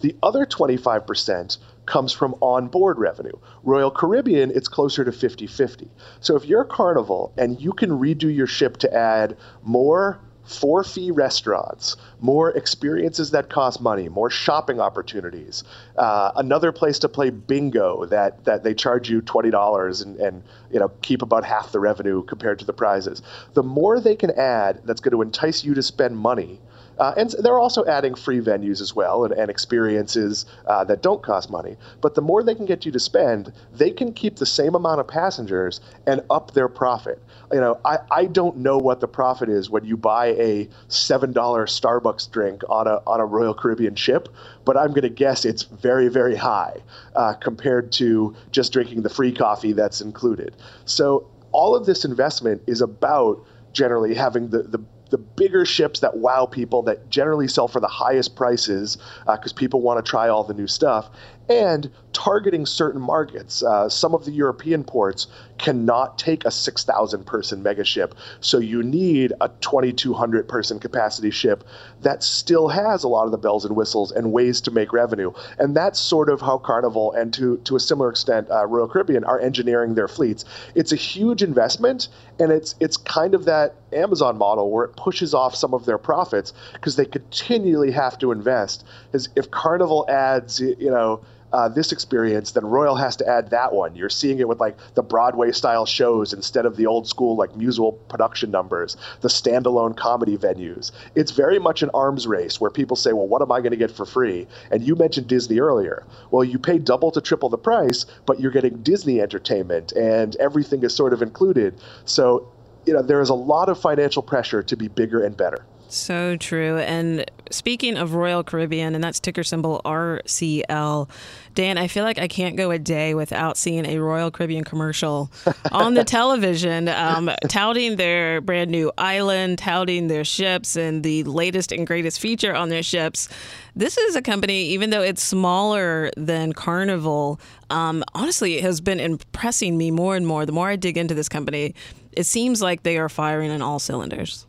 The 0.00 0.14
other 0.22 0.46
25% 0.46 1.58
comes 1.86 2.12
from 2.12 2.36
onboard 2.40 2.98
revenue. 2.98 3.32
Royal 3.62 3.90
Caribbean, 3.90 4.50
it's 4.50 4.68
closer 4.68 5.04
to 5.04 5.10
50 5.10 5.46
50. 5.46 5.90
So 6.20 6.36
if 6.36 6.44
you're 6.44 6.64
Carnival 6.64 7.32
and 7.36 7.60
you 7.60 7.72
can 7.72 7.90
redo 7.90 8.32
your 8.32 8.46
ship 8.46 8.76
to 8.78 8.94
add 8.94 9.36
more 9.62 10.20
for 10.48 10.82
fee 10.82 11.10
restaurants, 11.10 11.96
more 12.20 12.50
experiences 12.50 13.32
that 13.32 13.50
cost 13.50 13.82
money, 13.82 14.08
more 14.08 14.30
shopping 14.30 14.80
opportunities, 14.80 15.62
uh, 15.96 16.32
another 16.36 16.72
place 16.72 16.98
to 17.00 17.08
play 17.08 17.28
bingo 17.28 18.06
that, 18.06 18.44
that 18.46 18.64
they 18.64 18.72
charge 18.72 19.10
you 19.10 19.20
$20 19.20 20.02
and, 20.02 20.16
and 20.16 20.42
you 20.70 20.80
know 20.80 20.88
keep 21.02 21.20
about 21.20 21.44
half 21.44 21.70
the 21.70 21.78
revenue 21.78 22.22
compared 22.24 22.58
to 22.58 22.64
the 22.64 22.72
prizes. 22.72 23.20
The 23.52 23.62
more 23.62 24.00
they 24.00 24.16
can 24.16 24.30
add 24.30 24.80
that's 24.84 25.02
going 25.02 25.12
to 25.12 25.22
entice 25.22 25.64
you 25.64 25.74
to 25.74 25.82
spend 25.82 26.16
money 26.16 26.60
uh, 26.98 27.14
and 27.16 27.34
they're 27.42 27.58
also 27.58 27.84
adding 27.86 28.14
free 28.14 28.40
venues 28.40 28.80
as 28.80 28.94
well 28.94 29.24
and, 29.24 29.32
and 29.34 29.50
experiences 29.50 30.46
uh, 30.66 30.84
that 30.84 31.02
don't 31.02 31.22
cost 31.22 31.50
money. 31.50 31.76
But 32.00 32.14
the 32.14 32.22
more 32.22 32.42
they 32.42 32.54
can 32.54 32.66
get 32.66 32.84
you 32.84 32.92
to 32.92 33.00
spend, 33.00 33.52
they 33.72 33.90
can 33.90 34.12
keep 34.12 34.36
the 34.36 34.46
same 34.46 34.74
amount 34.74 35.00
of 35.00 35.08
passengers 35.08 35.80
and 36.06 36.22
up 36.30 36.52
their 36.52 36.68
profit. 36.68 37.22
You 37.52 37.60
know, 37.60 37.80
I, 37.84 37.98
I 38.10 38.24
don't 38.26 38.58
know 38.58 38.78
what 38.78 39.00
the 39.00 39.08
profit 39.08 39.48
is 39.48 39.70
when 39.70 39.84
you 39.84 39.96
buy 39.96 40.26
a 40.26 40.68
$7 40.88 41.32
Starbucks 41.32 42.30
drink 42.30 42.62
on 42.68 42.86
a, 42.86 43.00
on 43.06 43.20
a 43.20 43.24
Royal 43.26 43.54
Caribbean 43.54 43.94
ship, 43.94 44.28
but 44.64 44.76
I'm 44.76 44.88
going 44.88 45.02
to 45.02 45.08
guess 45.08 45.44
it's 45.44 45.62
very, 45.62 46.08
very 46.08 46.36
high 46.36 46.82
uh, 47.14 47.34
compared 47.34 47.92
to 47.92 48.34
just 48.50 48.72
drinking 48.72 49.02
the 49.02 49.10
free 49.10 49.32
coffee 49.32 49.72
that's 49.72 50.00
included. 50.00 50.54
So 50.84 51.30
all 51.52 51.74
of 51.74 51.86
this 51.86 52.04
investment 52.04 52.62
is 52.66 52.80
about 52.80 53.44
generally 53.72 54.14
having 54.14 54.48
the, 54.50 54.62
the 54.62 54.84
the 55.10 55.18
bigger 55.18 55.64
ships 55.64 56.00
that 56.00 56.16
wow 56.16 56.46
people 56.46 56.82
that 56.82 57.08
generally 57.10 57.48
sell 57.48 57.68
for 57.68 57.80
the 57.80 57.88
highest 57.88 58.36
prices 58.36 58.98
because 59.26 59.52
uh, 59.52 59.56
people 59.56 59.80
want 59.80 60.04
to 60.04 60.08
try 60.08 60.28
all 60.28 60.44
the 60.44 60.54
new 60.54 60.66
stuff 60.66 61.10
and 61.48 61.90
targeting 62.12 62.66
certain 62.66 63.00
markets. 63.00 63.62
Uh, 63.62 63.88
some 63.88 64.14
of 64.14 64.24
the 64.24 64.32
European 64.32 64.82
ports 64.82 65.28
cannot 65.56 66.18
take 66.18 66.44
a 66.44 66.50
6,000 66.50 67.24
person 67.24 67.62
megaship, 67.62 68.12
so 68.40 68.58
you 68.58 68.82
need 68.82 69.32
a 69.40 69.48
2,200 69.60 70.48
person 70.48 70.78
capacity 70.78 71.30
ship 71.30 71.64
that 72.02 72.22
still 72.22 72.68
has 72.68 73.04
a 73.04 73.08
lot 73.08 73.24
of 73.24 73.30
the 73.30 73.38
bells 73.38 73.64
and 73.64 73.76
whistles 73.76 74.10
and 74.12 74.32
ways 74.32 74.60
to 74.60 74.70
make 74.70 74.92
revenue. 74.92 75.32
And 75.58 75.76
that's 75.76 75.98
sort 75.98 76.28
of 76.28 76.40
how 76.40 76.58
Carnival 76.58 77.12
and 77.12 77.32
to, 77.34 77.58
to 77.58 77.76
a 77.76 77.80
similar 77.80 78.10
extent 78.10 78.50
uh, 78.50 78.66
Royal 78.66 78.88
Caribbean 78.88 79.24
are 79.24 79.40
engineering 79.40 79.94
their 79.94 80.08
fleets. 80.08 80.44
It's 80.74 80.92
a 80.92 80.96
huge 80.96 81.42
investment, 81.42 82.08
and 82.38 82.52
it's 82.52 82.74
it's 82.80 82.96
kind 82.96 83.34
of 83.34 83.44
that 83.44 83.74
Amazon 83.92 84.38
model 84.38 84.70
where 84.70 84.84
it 84.84 84.96
pushes 84.96 85.34
off 85.34 85.54
some 85.54 85.74
of 85.74 85.86
their 85.86 85.98
profits 85.98 86.52
because 86.72 86.96
they 86.96 87.04
continually 87.04 87.90
have 87.92 88.18
to 88.18 88.32
invest. 88.32 88.84
Because 89.06 89.28
if 89.36 89.50
Carnival 89.50 90.04
adds, 90.08 90.60
you 90.60 90.90
know, 90.90 91.20
uh, 91.52 91.68
this 91.68 91.92
experience, 91.92 92.52
then 92.52 92.66
Royal 92.66 92.96
has 92.96 93.16
to 93.16 93.26
add 93.26 93.50
that 93.50 93.72
one. 93.72 93.96
You're 93.96 94.10
seeing 94.10 94.38
it 94.38 94.48
with 94.48 94.60
like 94.60 94.76
the 94.94 95.02
Broadway 95.02 95.52
style 95.52 95.86
shows 95.86 96.32
instead 96.32 96.66
of 96.66 96.76
the 96.76 96.86
old 96.86 97.08
school 97.08 97.36
like 97.36 97.56
musical 97.56 97.92
production 97.92 98.50
numbers, 98.50 98.96
the 99.20 99.28
standalone 99.28 99.96
comedy 99.96 100.36
venues. 100.36 100.92
It's 101.14 101.30
very 101.30 101.58
much 101.58 101.82
an 101.82 101.90
arms 101.94 102.26
race 102.26 102.60
where 102.60 102.70
people 102.70 102.96
say, 102.96 103.12
well, 103.12 103.26
what 103.26 103.42
am 103.42 103.52
I 103.52 103.60
going 103.60 103.70
to 103.70 103.76
get 103.76 103.90
for 103.90 104.04
free? 104.04 104.46
And 104.70 104.82
you 104.82 104.94
mentioned 104.94 105.26
Disney 105.28 105.58
earlier. 105.58 106.04
Well, 106.30 106.44
you 106.44 106.58
pay 106.58 106.78
double 106.78 107.10
to 107.12 107.20
triple 107.20 107.48
the 107.48 107.58
price, 107.58 108.04
but 108.26 108.40
you're 108.40 108.52
getting 108.52 108.82
Disney 108.82 109.20
entertainment 109.20 109.92
and 109.92 110.36
everything 110.36 110.82
is 110.82 110.94
sort 110.94 111.12
of 111.12 111.22
included. 111.22 111.74
So, 112.04 112.52
you 112.86 112.92
know, 112.92 113.02
there 113.02 113.20
is 113.20 113.30
a 113.30 113.34
lot 113.34 113.68
of 113.68 113.80
financial 113.80 114.22
pressure 114.22 114.62
to 114.62 114.76
be 114.76 114.88
bigger 114.88 115.22
and 115.22 115.36
better. 115.36 115.64
So 115.90 116.36
true. 116.36 116.76
And 116.78 117.30
speaking 117.50 117.96
of 117.96 118.14
Royal 118.14 118.44
Caribbean, 118.44 118.94
and 118.94 119.02
that's 119.02 119.18
ticker 119.20 119.42
symbol 119.42 119.80
RCL, 119.86 121.08
Dan, 121.54 121.78
I 121.78 121.88
feel 121.88 122.04
like 122.04 122.18
I 122.18 122.28
can't 122.28 122.56
go 122.56 122.70
a 122.70 122.78
day 122.78 123.14
without 123.14 123.56
seeing 123.56 123.86
a 123.86 123.98
Royal 123.98 124.30
Caribbean 124.30 124.64
commercial 124.64 125.30
on 125.72 125.94
the 125.94 126.04
television, 126.04 126.88
um, 126.88 127.30
touting 127.48 127.96
their 127.96 128.42
brand 128.42 128.70
new 128.70 128.92
island, 128.98 129.58
touting 129.58 130.08
their 130.08 130.24
ships, 130.24 130.76
and 130.76 131.02
the 131.02 131.24
latest 131.24 131.72
and 131.72 131.86
greatest 131.86 132.20
feature 132.20 132.54
on 132.54 132.68
their 132.68 132.82
ships. 132.82 133.30
This 133.74 133.96
is 133.96 134.14
a 134.14 134.20
company, 134.22 134.66
even 134.66 134.90
though 134.90 135.02
it's 135.02 135.22
smaller 135.22 136.10
than 136.18 136.52
Carnival, 136.52 137.40
um, 137.70 138.04
honestly, 138.14 138.56
it 138.56 138.62
has 138.62 138.80
been 138.80 139.00
impressing 139.00 139.78
me 139.78 139.90
more 139.90 140.16
and 140.16 140.26
more. 140.26 140.44
The 140.44 140.52
more 140.52 140.68
I 140.68 140.76
dig 140.76 140.98
into 140.98 141.14
this 141.14 141.28
company, 141.28 141.74
it 142.12 142.24
seems 142.24 142.60
like 142.60 142.82
they 142.82 142.98
are 142.98 143.08
firing 143.08 143.50
on 143.50 143.62
all 143.62 143.78
cylinders. 143.78 144.47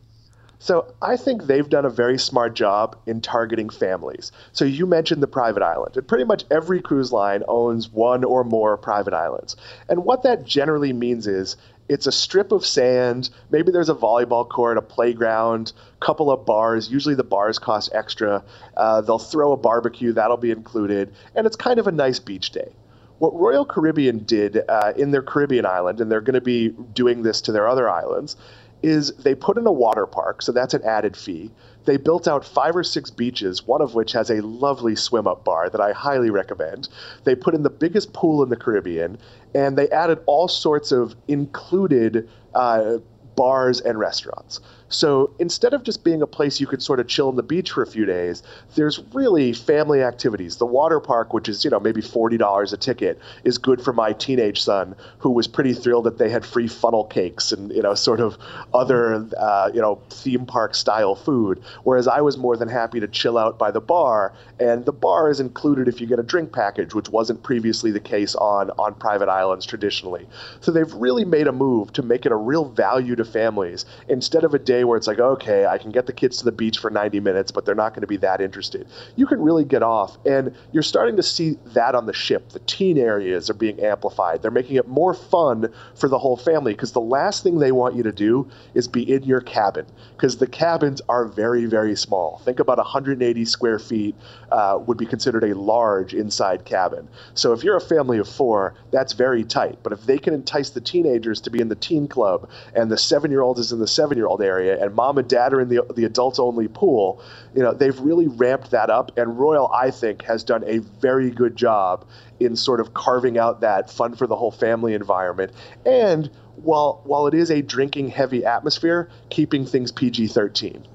So 0.61 0.93
I 1.01 1.15
think 1.15 1.43
they've 1.43 1.69
done 1.69 1.85
a 1.85 1.89
very 1.89 2.19
smart 2.19 2.53
job 2.53 2.97
in 3.07 3.21
targeting 3.21 3.69
families. 3.69 4.33
So 4.51 4.65
you 4.65 4.85
mentioned 4.85 5.23
the 5.23 5.27
private 5.27 5.63
island, 5.63 5.95
and 5.95 6.05
pretty 6.05 6.25
much 6.25 6.43
every 6.51 6.81
cruise 6.81 7.13
line 7.13 7.43
owns 7.47 7.89
one 7.89 8.25
or 8.25 8.43
more 8.43 8.75
private 8.75 9.13
islands. 9.13 9.55
And 9.87 10.03
what 10.03 10.23
that 10.23 10.43
generally 10.43 10.91
means 10.91 11.27
is 11.27 11.55
it's 11.87 12.07
a 12.07 12.11
strip 12.11 12.51
of 12.51 12.65
sand. 12.65 13.29
Maybe 13.49 13.71
there's 13.71 13.89
a 13.89 13.95
volleyball 13.95 14.47
court, 14.47 14.77
a 14.77 14.81
playground, 14.81 15.71
couple 16.01 16.29
of 16.29 16.45
bars. 16.45 16.91
Usually 16.91 17.15
the 17.15 17.23
bars 17.23 17.57
cost 17.57 17.89
extra. 17.93 18.43
Uh, 18.75 18.99
they'll 18.99 19.17
throw 19.17 19.53
a 19.53 19.57
barbecue, 19.57 20.11
that'll 20.11 20.37
be 20.37 20.51
included, 20.51 21.13
and 21.35 21.47
it's 21.47 21.55
kind 21.55 21.79
of 21.79 21.87
a 21.87 21.91
nice 21.91 22.19
beach 22.19 22.51
day 22.51 22.73
what 23.19 23.37
Royal 23.37 23.65
Caribbean 23.65 24.19
did 24.19 24.63
uh, 24.69 24.93
in 24.95 25.11
their 25.11 25.21
Caribbean 25.21 25.65
island, 25.65 25.99
and 26.01 26.09
they're 26.09 26.21
going 26.21 26.35
to 26.35 26.41
be 26.41 26.69
doing 26.69 27.21
this 27.21 27.41
to 27.41 27.51
their 27.51 27.67
other 27.67 27.89
islands, 27.89 28.37
is 28.81 29.11
they 29.17 29.35
put 29.35 29.57
in 29.57 29.67
a 29.67 29.71
water 29.71 30.05
park, 30.05 30.41
so 30.41 30.51
that's 30.51 30.73
an 30.73 30.83
added 30.83 31.17
fee. 31.17 31.51
They 31.85 31.97
built 31.97 32.27
out 32.27 32.45
five 32.45 32.75
or 32.75 32.83
six 32.83 33.09
beaches, 33.09 33.65
one 33.65 33.81
of 33.81 33.95
which 33.95 34.11
has 34.11 34.29
a 34.29 34.41
lovely 34.41 34.95
swim 34.95 35.27
up 35.27 35.43
bar 35.43 35.69
that 35.69 35.81
I 35.81 35.91
highly 35.91 36.29
recommend. 36.29 36.89
They 37.23 37.35
put 37.35 37.55
in 37.55 37.63
the 37.63 37.69
biggest 37.69 38.13
pool 38.13 38.43
in 38.43 38.49
the 38.49 38.55
Caribbean, 38.55 39.17
and 39.55 39.77
they 39.77 39.89
added 39.89 40.19
all 40.25 40.47
sorts 40.47 40.91
of 40.91 41.15
included 41.27 42.29
uh, 42.53 42.97
bars 43.35 43.81
and 43.81 43.97
restaurants. 43.97 44.59
So 44.89 45.32
instead 45.39 45.73
of 45.73 45.84
just 45.84 46.04
being 46.04 46.21
a 46.21 46.28
place 46.28 46.60
you 46.60 46.67
could 46.67 46.82
sort 46.82 46.99
of 46.99 47.08
chill 47.08 47.30
on 47.30 47.36
the 47.36 47.43
beach 47.43 47.71
for 47.71 47.84
a 47.84 47.88
few 47.88 48.06
days, 48.06 48.43
there's 48.75 48.99
really 49.13 49.54
family 49.54 50.04
activities. 50.04 50.58
The 50.58 50.65
water 50.65 50.99
park, 50.99 51.34
which 51.34 51.47
is, 51.47 51.63
you 51.63 51.69
know, 51.69 51.80
maybe 51.80 52.02
$40 52.02 52.73
a 52.73 52.78
ticket, 52.78 53.19
is 53.43 53.58
good 53.58 53.82
for 53.82 53.93
my 53.93 54.13
teenage 54.13 54.62
son, 54.62 54.95
who 55.19 55.30
was 55.30 55.47
pretty 55.47 55.73
thrilled 55.73 56.06
that 56.06 56.17
they 56.17 56.30
had 56.30 56.45
free 56.45 56.67
funnel 56.67 57.04
cakes 57.04 57.52
and, 57.52 57.71
you 57.71 57.82
know, 57.82 57.93
sort 57.93 58.19
of 58.19 58.38
other, 58.73 59.28
uh, 59.38 59.69
you 59.73 59.82
know, 59.82 60.02
theme 60.10 60.45
park 60.45 60.73
style 60.73 61.15
food. 61.15 61.62
Whereas 61.84 62.08
I 62.08 62.21
was 62.21 62.38
more 62.38 62.58
than 62.58 62.67
happy 62.67 62.99
to 62.99 63.08
chill 63.08 63.38
out 63.38 63.60
by 63.60 63.71
the 63.71 63.82
bar. 63.82 64.34
And 64.60 64.86
the 64.86 64.91
bar 64.91 65.30
is 65.30 65.39
included 65.39 65.88
if 65.88 66.02
you 66.02 66.08
get 66.08 66.19
a 66.19 66.23
drink 66.23 66.52
package, 66.52 66.95
which 66.95 67.10
wasn't 67.10 67.43
previously 67.43 67.91
the 67.91 67.99
case 67.99 68.36
on, 68.36 68.71
on 68.71 68.95
private 68.95 69.30
islands 69.30 69.65
traditionally. 69.65 70.28
So 70.62 70.71
they've 70.71 70.93
really 70.93 71.25
made 71.25 71.47
a 71.47 71.52
move 71.52 71.93
to 71.93 72.02
make 72.02 72.25
it 72.25 72.32
a 72.32 72.36
real 72.36 72.65
value 72.65 73.15
to 73.15 73.25
families. 73.25 73.86
Instead 74.08 74.43
of 74.43 74.54
a 74.54 74.60
day 74.60 74.78
day 74.79 74.83
where 74.83 74.97
it's 74.97 75.07
like, 75.07 75.19
okay, 75.19 75.65
I 75.65 75.77
can 75.77 75.91
get 75.91 76.05
the 76.05 76.13
kids 76.13 76.37
to 76.37 76.45
the 76.45 76.51
beach 76.51 76.79
for 76.79 76.89
90 76.89 77.19
minutes, 77.19 77.51
but 77.51 77.65
they're 77.65 77.75
not 77.75 77.93
going 77.93 78.01
to 78.01 78.07
be 78.07 78.17
that 78.17 78.41
interested. 78.41 78.87
You 79.15 79.25
can 79.25 79.41
really 79.41 79.65
get 79.65 79.83
off. 79.83 80.17
And 80.25 80.55
you're 80.71 80.83
starting 80.83 81.15
to 81.17 81.23
see 81.23 81.57
that 81.73 81.95
on 81.95 82.05
the 82.05 82.13
ship. 82.13 82.49
The 82.49 82.59
teen 82.59 82.97
areas 82.97 83.49
are 83.49 83.53
being 83.53 83.79
amplified. 83.79 84.41
They're 84.41 84.51
making 84.51 84.77
it 84.77 84.87
more 84.87 85.13
fun 85.13 85.71
for 85.95 86.07
the 86.07 86.19
whole 86.19 86.37
family 86.37 86.73
because 86.73 86.93
the 86.93 87.01
last 87.01 87.43
thing 87.43 87.59
they 87.59 87.71
want 87.71 87.95
you 87.95 88.03
to 88.03 88.11
do 88.11 88.49
is 88.73 88.87
be 88.87 89.11
in 89.11 89.23
your 89.23 89.41
cabin 89.41 89.85
because 90.15 90.37
the 90.37 90.47
cabins 90.47 91.01
are 91.09 91.25
very, 91.25 91.65
very 91.65 91.95
small. 91.95 92.41
Think 92.45 92.59
about 92.59 92.77
180 92.77 93.45
square 93.45 93.79
feet 93.79 94.15
uh, 94.51 94.79
would 94.85 94.97
be 94.97 95.05
considered 95.05 95.43
a 95.43 95.55
large 95.55 96.13
inside 96.13 96.65
cabin. 96.65 97.07
So 97.33 97.53
if 97.53 97.63
you're 97.63 97.77
a 97.77 97.81
family 97.81 98.17
of 98.17 98.27
four, 98.27 98.75
that's 98.91 99.13
very 99.13 99.43
tight. 99.43 99.79
But 99.83 99.93
if 99.93 100.05
they 100.05 100.17
can 100.17 100.33
entice 100.33 100.71
the 100.71 100.81
teenagers 100.81 101.41
to 101.41 101.49
be 101.49 101.59
in 101.59 101.69
the 101.69 101.75
teen 101.75 102.07
club 102.07 102.49
and 102.75 102.91
the 102.91 102.97
seven 102.97 103.31
year 103.31 103.41
old 103.41 103.59
is 103.59 103.71
in 103.71 103.79
the 103.79 103.87
seven 103.87 104.17
year 104.17 104.27
old 104.27 104.41
area 104.41 104.68
and 104.77 104.93
mom 104.95 105.17
and 105.17 105.27
dad 105.27 105.53
are 105.53 105.62
in 105.62 105.69
the, 105.69 105.86
the 105.95 106.05
adults 106.05 106.39
only 106.39 106.67
pool, 106.67 107.21
you 107.55 107.62
know, 107.62 107.73
they've 107.73 107.99
really 107.99 108.27
ramped 108.27 108.71
that 108.71 108.89
up. 108.89 109.17
And 109.17 109.39
Royal, 109.39 109.71
I 109.71 109.91
think, 109.91 110.23
has 110.23 110.43
done 110.43 110.63
a 110.65 110.79
very 110.79 111.29
good 111.29 111.55
job 111.55 112.05
in 112.39 112.55
sort 112.55 112.79
of 112.79 112.93
carving 112.93 113.38
out 113.38 113.62
that 113.62 113.89
fun 113.89 114.15
for 114.15 114.27
the 114.27 114.36
whole 114.36 114.51
family 114.51 114.93
environment. 114.93 115.51
And 115.86 116.29
while 116.55 117.01
while 117.05 117.27
it 117.27 117.34
is 117.34 117.49
a 117.49 117.62
drinking 117.62 118.10
heavy 118.10 118.45
atmosphere, 118.45 119.10
keeping 119.29 119.65
things 119.65 119.91
PG 119.91 120.27
13. 120.27 120.86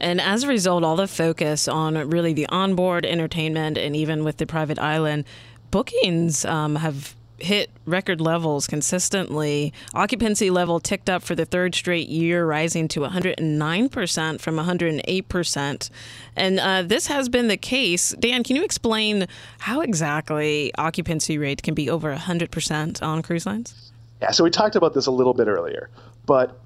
And 0.00 0.20
as 0.20 0.44
a 0.44 0.48
result, 0.48 0.84
all 0.84 0.96
the 0.96 1.08
focus 1.08 1.66
on 1.66 1.94
really 2.10 2.32
the 2.32 2.46
onboard 2.46 3.04
entertainment 3.04 3.76
and 3.76 3.96
even 3.96 4.22
with 4.22 4.36
the 4.36 4.46
private 4.46 4.78
island, 4.78 5.24
bookings 5.70 6.44
um, 6.44 6.76
have 6.76 7.14
hit 7.38 7.70
record 7.86 8.20
levels 8.20 8.66
consistently. 8.66 9.72
Occupancy 9.94 10.50
level 10.50 10.80
ticked 10.80 11.08
up 11.08 11.22
for 11.22 11.34
the 11.34 11.44
third 11.44 11.74
straight 11.74 12.08
year, 12.08 12.44
rising 12.46 12.88
to 12.88 13.00
109% 13.00 14.40
from 14.40 14.56
108%. 14.56 15.90
And 16.36 16.60
uh, 16.60 16.82
this 16.82 17.06
has 17.06 17.28
been 17.28 17.48
the 17.48 17.56
case. 17.56 18.10
Dan, 18.18 18.44
can 18.44 18.56
you 18.56 18.64
explain 18.64 19.26
how 19.58 19.80
exactly 19.80 20.72
occupancy 20.76 21.38
rate 21.38 21.62
can 21.62 21.74
be 21.74 21.88
over 21.88 22.14
100% 22.14 23.02
on 23.02 23.22
cruise 23.22 23.46
lines? 23.46 23.92
Yeah, 24.20 24.32
so 24.32 24.44
we 24.44 24.50
talked 24.50 24.76
about 24.76 24.94
this 24.94 25.06
a 25.06 25.12
little 25.12 25.34
bit 25.34 25.46
earlier, 25.46 25.90
but 26.26 26.58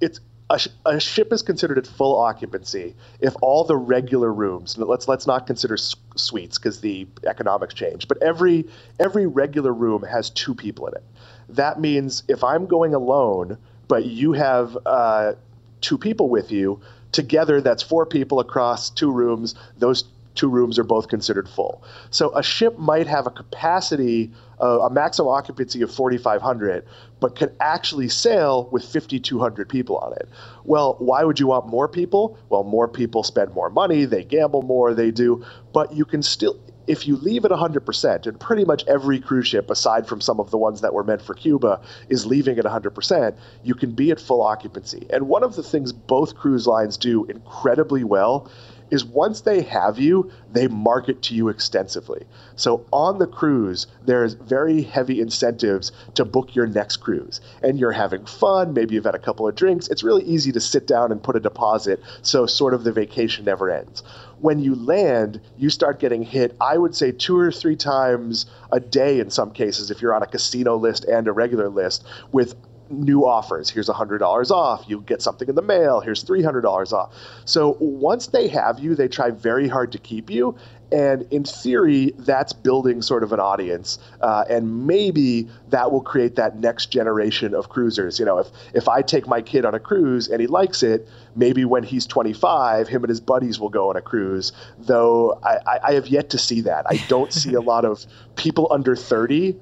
it's 0.00 0.20
a, 0.50 0.58
sh- 0.58 0.68
a, 0.86 0.98
ship 0.98 1.32
is 1.32 1.42
considered 1.42 1.78
at 1.78 1.86
full 1.86 2.18
occupancy 2.18 2.94
if 3.20 3.34
all 3.42 3.64
the 3.64 3.76
regular 3.76 4.32
rooms 4.32 4.78
let's 4.78 5.08
let's 5.08 5.26
not 5.26 5.46
consider 5.46 5.76
suites 5.76 6.58
because 6.58 6.80
the 6.80 7.06
economics 7.26 7.74
change 7.74 8.08
but 8.08 8.22
every 8.22 8.66
every 8.98 9.26
regular 9.26 9.72
room 9.72 10.02
has 10.02 10.30
two 10.30 10.54
people 10.54 10.86
in 10.86 10.94
it. 10.94 11.04
That 11.50 11.80
means 11.80 12.22
if 12.28 12.44
i'm 12.44 12.66
going 12.66 12.94
alone 12.94 13.58
but 13.88 14.04
you 14.04 14.32
have 14.32 14.76
uh, 14.84 15.32
two 15.80 15.96
people 15.96 16.28
with 16.28 16.52
you 16.52 16.80
together 17.12 17.60
that's 17.60 17.82
four 17.82 18.04
people 18.06 18.40
across 18.40 18.90
two 18.90 19.10
rooms 19.10 19.54
those 19.78 20.04
two 20.38 20.48
rooms 20.48 20.78
are 20.78 20.84
both 20.84 21.08
considered 21.08 21.48
full. 21.48 21.82
So 22.10 22.34
a 22.34 22.42
ship 22.42 22.78
might 22.78 23.06
have 23.08 23.26
a 23.26 23.30
capacity, 23.30 24.30
uh, 24.60 24.80
a 24.80 24.90
maximum 24.90 25.28
occupancy 25.28 25.82
of 25.82 25.92
4,500, 25.92 26.86
but 27.20 27.34
can 27.34 27.50
actually 27.60 28.08
sail 28.08 28.68
with 28.70 28.84
5,200 28.84 29.68
people 29.68 29.98
on 29.98 30.12
it. 30.12 30.28
Well, 30.64 30.94
why 31.00 31.24
would 31.24 31.40
you 31.40 31.48
want 31.48 31.66
more 31.66 31.88
people? 31.88 32.38
Well, 32.48 32.62
more 32.62 32.88
people 32.88 33.24
spend 33.24 33.52
more 33.52 33.68
money, 33.68 34.04
they 34.04 34.22
gamble 34.22 34.62
more, 34.62 34.94
they 34.94 35.10
do, 35.10 35.44
but 35.74 35.92
you 35.92 36.04
can 36.04 36.22
still. 36.22 36.58
If 36.86 37.06
you 37.06 37.16
leave 37.16 37.44
it 37.44 37.50
100%, 37.50 38.26
and 38.26 38.40
pretty 38.40 38.64
much 38.64 38.82
every 38.86 39.20
cruise 39.20 39.46
ship, 39.46 39.68
aside 39.68 40.06
from 40.06 40.22
some 40.22 40.40
of 40.40 40.50
the 40.50 40.56
ones 40.56 40.80
that 40.80 40.94
were 40.94 41.04
meant 41.04 41.20
for 41.20 41.34
Cuba, 41.34 41.82
is 42.08 42.24
leaving 42.24 42.58
at 42.58 42.64
100%, 42.64 43.36
you 43.62 43.74
can 43.74 43.90
be 43.90 44.10
at 44.10 44.18
full 44.18 44.40
occupancy. 44.40 45.06
And 45.10 45.28
one 45.28 45.42
of 45.42 45.54
the 45.54 45.62
things 45.62 45.92
both 45.92 46.34
cruise 46.34 46.66
lines 46.66 46.96
do 46.96 47.26
incredibly 47.26 48.04
well 48.04 48.50
is 48.90 49.04
once 49.04 49.42
they 49.42 49.62
have 49.62 49.98
you, 49.98 50.30
they 50.52 50.68
market 50.68 51.22
to 51.22 51.34
you 51.34 51.48
extensively. 51.48 52.24
So 52.56 52.86
on 52.92 53.18
the 53.18 53.26
cruise, 53.26 53.86
there's 54.04 54.34
very 54.34 54.82
heavy 54.82 55.20
incentives 55.20 55.92
to 56.14 56.24
book 56.24 56.54
your 56.54 56.66
next 56.66 56.98
cruise. 56.98 57.40
And 57.62 57.78
you're 57.78 57.92
having 57.92 58.24
fun, 58.26 58.72
maybe 58.72 58.94
you've 58.94 59.04
had 59.04 59.14
a 59.14 59.18
couple 59.18 59.46
of 59.46 59.54
drinks. 59.54 59.88
It's 59.88 60.02
really 60.02 60.24
easy 60.24 60.52
to 60.52 60.60
sit 60.60 60.86
down 60.86 61.12
and 61.12 61.22
put 61.22 61.36
a 61.36 61.40
deposit, 61.40 62.02
so 62.22 62.46
sort 62.46 62.74
of 62.74 62.84
the 62.84 62.92
vacation 62.92 63.44
never 63.44 63.70
ends. 63.70 64.02
When 64.40 64.60
you 64.60 64.74
land, 64.74 65.40
you 65.56 65.68
start 65.68 65.98
getting 65.98 66.22
hit, 66.22 66.56
I 66.60 66.78
would 66.78 66.94
say 66.94 67.12
two 67.12 67.36
or 67.36 67.50
three 67.50 67.76
times 67.76 68.46
a 68.70 68.80
day 68.80 69.18
in 69.18 69.30
some 69.30 69.50
cases, 69.50 69.90
if 69.90 70.00
you're 70.00 70.14
on 70.14 70.22
a 70.22 70.26
casino 70.26 70.76
list 70.76 71.04
and 71.04 71.26
a 71.26 71.32
regular 71.32 71.68
list, 71.68 72.04
with 72.30 72.54
new 72.90 73.26
offers. 73.26 73.70
Here's 73.70 73.88
$100 73.88 74.50
off. 74.50 74.84
You 74.88 75.00
get 75.02 75.22
something 75.22 75.48
in 75.48 75.54
the 75.54 75.62
mail. 75.62 76.00
Here's 76.00 76.24
$300 76.24 76.92
off. 76.92 77.14
So 77.44 77.76
once 77.80 78.28
they 78.28 78.48
have 78.48 78.78
you, 78.78 78.94
they 78.94 79.08
try 79.08 79.30
very 79.30 79.68
hard 79.68 79.92
to 79.92 79.98
keep 79.98 80.30
you. 80.30 80.56
And 80.90 81.26
in 81.30 81.44
theory, 81.44 82.14
that's 82.16 82.54
building 82.54 83.02
sort 83.02 83.22
of 83.22 83.32
an 83.34 83.40
audience, 83.40 83.98
uh, 84.22 84.44
and 84.48 84.86
maybe 84.86 85.46
that 85.68 85.92
will 85.92 86.00
create 86.00 86.36
that 86.36 86.58
next 86.58 86.86
generation 86.86 87.54
of 87.54 87.68
cruisers. 87.68 88.18
You 88.18 88.24
know, 88.24 88.38
if 88.38 88.46
if 88.72 88.88
I 88.88 89.02
take 89.02 89.26
my 89.26 89.42
kid 89.42 89.66
on 89.66 89.74
a 89.74 89.80
cruise 89.80 90.28
and 90.28 90.40
he 90.40 90.46
likes 90.46 90.82
it, 90.82 91.06
maybe 91.36 91.66
when 91.66 91.82
he's 91.82 92.06
25, 92.06 92.88
him 92.88 93.04
and 93.04 93.10
his 93.10 93.20
buddies 93.20 93.60
will 93.60 93.68
go 93.68 93.90
on 93.90 93.96
a 93.96 94.00
cruise. 94.00 94.52
Though 94.78 95.38
I, 95.44 95.78
I 95.88 95.92
have 95.92 96.06
yet 96.06 96.30
to 96.30 96.38
see 96.38 96.62
that. 96.62 96.86
I 96.88 97.04
don't 97.08 97.34
see 97.34 97.52
a 97.52 97.60
lot 97.60 97.84
of 97.84 98.06
people 98.36 98.68
under 98.70 98.96
30 98.96 99.56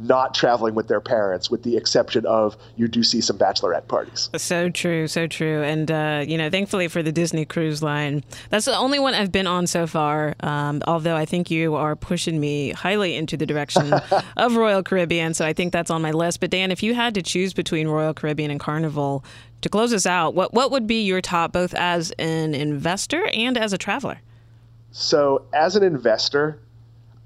not 0.00 0.34
traveling 0.34 0.74
with 0.74 0.88
their 0.88 1.00
parents, 1.00 1.50
with 1.50 1.62
the 1.62 1.76
exception 1.76 2.26
of 2.26 2.56
you 2.76 2.88
do 2.88 3.02
see 3.02 3.20
some 3.20 3.38
bachelorette 3.38 3.88
parties. 3.88 4.30
So 4.36 4.70
true, 4.70 5.06
so 5.06 5.26
true. 5.26 5.62
And, 5.62 5.90
uh, 5.90 6.24
you 6.26 6.38
know, 6.38 6.50
thankfully 6.50 6.88
for 6.88 7.02
the 7.02 7.12
Disney 7.12 7.44
Cruise 7.44 7.82
Line, 7.82 8.24
that's 8.48 8.64
the 8.64 8.76
only 8.76 8.98
one 8.98 9.14
I've 9.14 9.32
been 9.32 9.46
on 9.46 9.66
so 9.66 9.86
far. 9.86 10.34
Um, 10.40 10.82
although 10.86 11.16
I 11.16 11.24
think 11.24 11.50
you 11.50 11.74
are 11.74 11.96
pushing 11.96 12.40
me 12.40 12.70
highly 12.70 13.16
into 13.16 13.36
the 13.36 13.46
direction 13.46 13.92
of 14.36 14.56
Royal 14.56 14.82
Caribbean. 14.82 15.34
So 15.34 15.46
I 15.46 15.52
think 15.52 15.72
that's 15.72 15.90
on 15.90 16.02
my 16.02 16.12
list. 16.12 16.40
But, 16.40 16.50
Dan, 16.50 16.70
if 16.70 16.82
you 16.82 16.94
had 16.94 17.14
to 17.14 17.22
choose 17.22 17.52
between 17.52 17.88
Royal 17.88 18.14
Caribbean 18.14 18.50
and 18.50 18.60
Carnival 18.60 19.24
to 19.60 19.68
close 19.68 19.92
us 19.92 20.06
out, 20.06 20.34
what, 20.34 20.54
what 20.54 20.70
would 20.70 20.86
be 20.86 21.02
your 21.02 21.20
top, 21.20 21.52
both 21.52 21.74
as 21.74 22.12
an 22.12 22.54
investor 22.54 23.26
and 23.34 23.58
as 23.58 23.72
a 23.72 23.78
traveler? 23.78 24.20
So, 24.92 25.44
as 25.52 25.76
an 25.76 25.84
investor, 25.84 26.58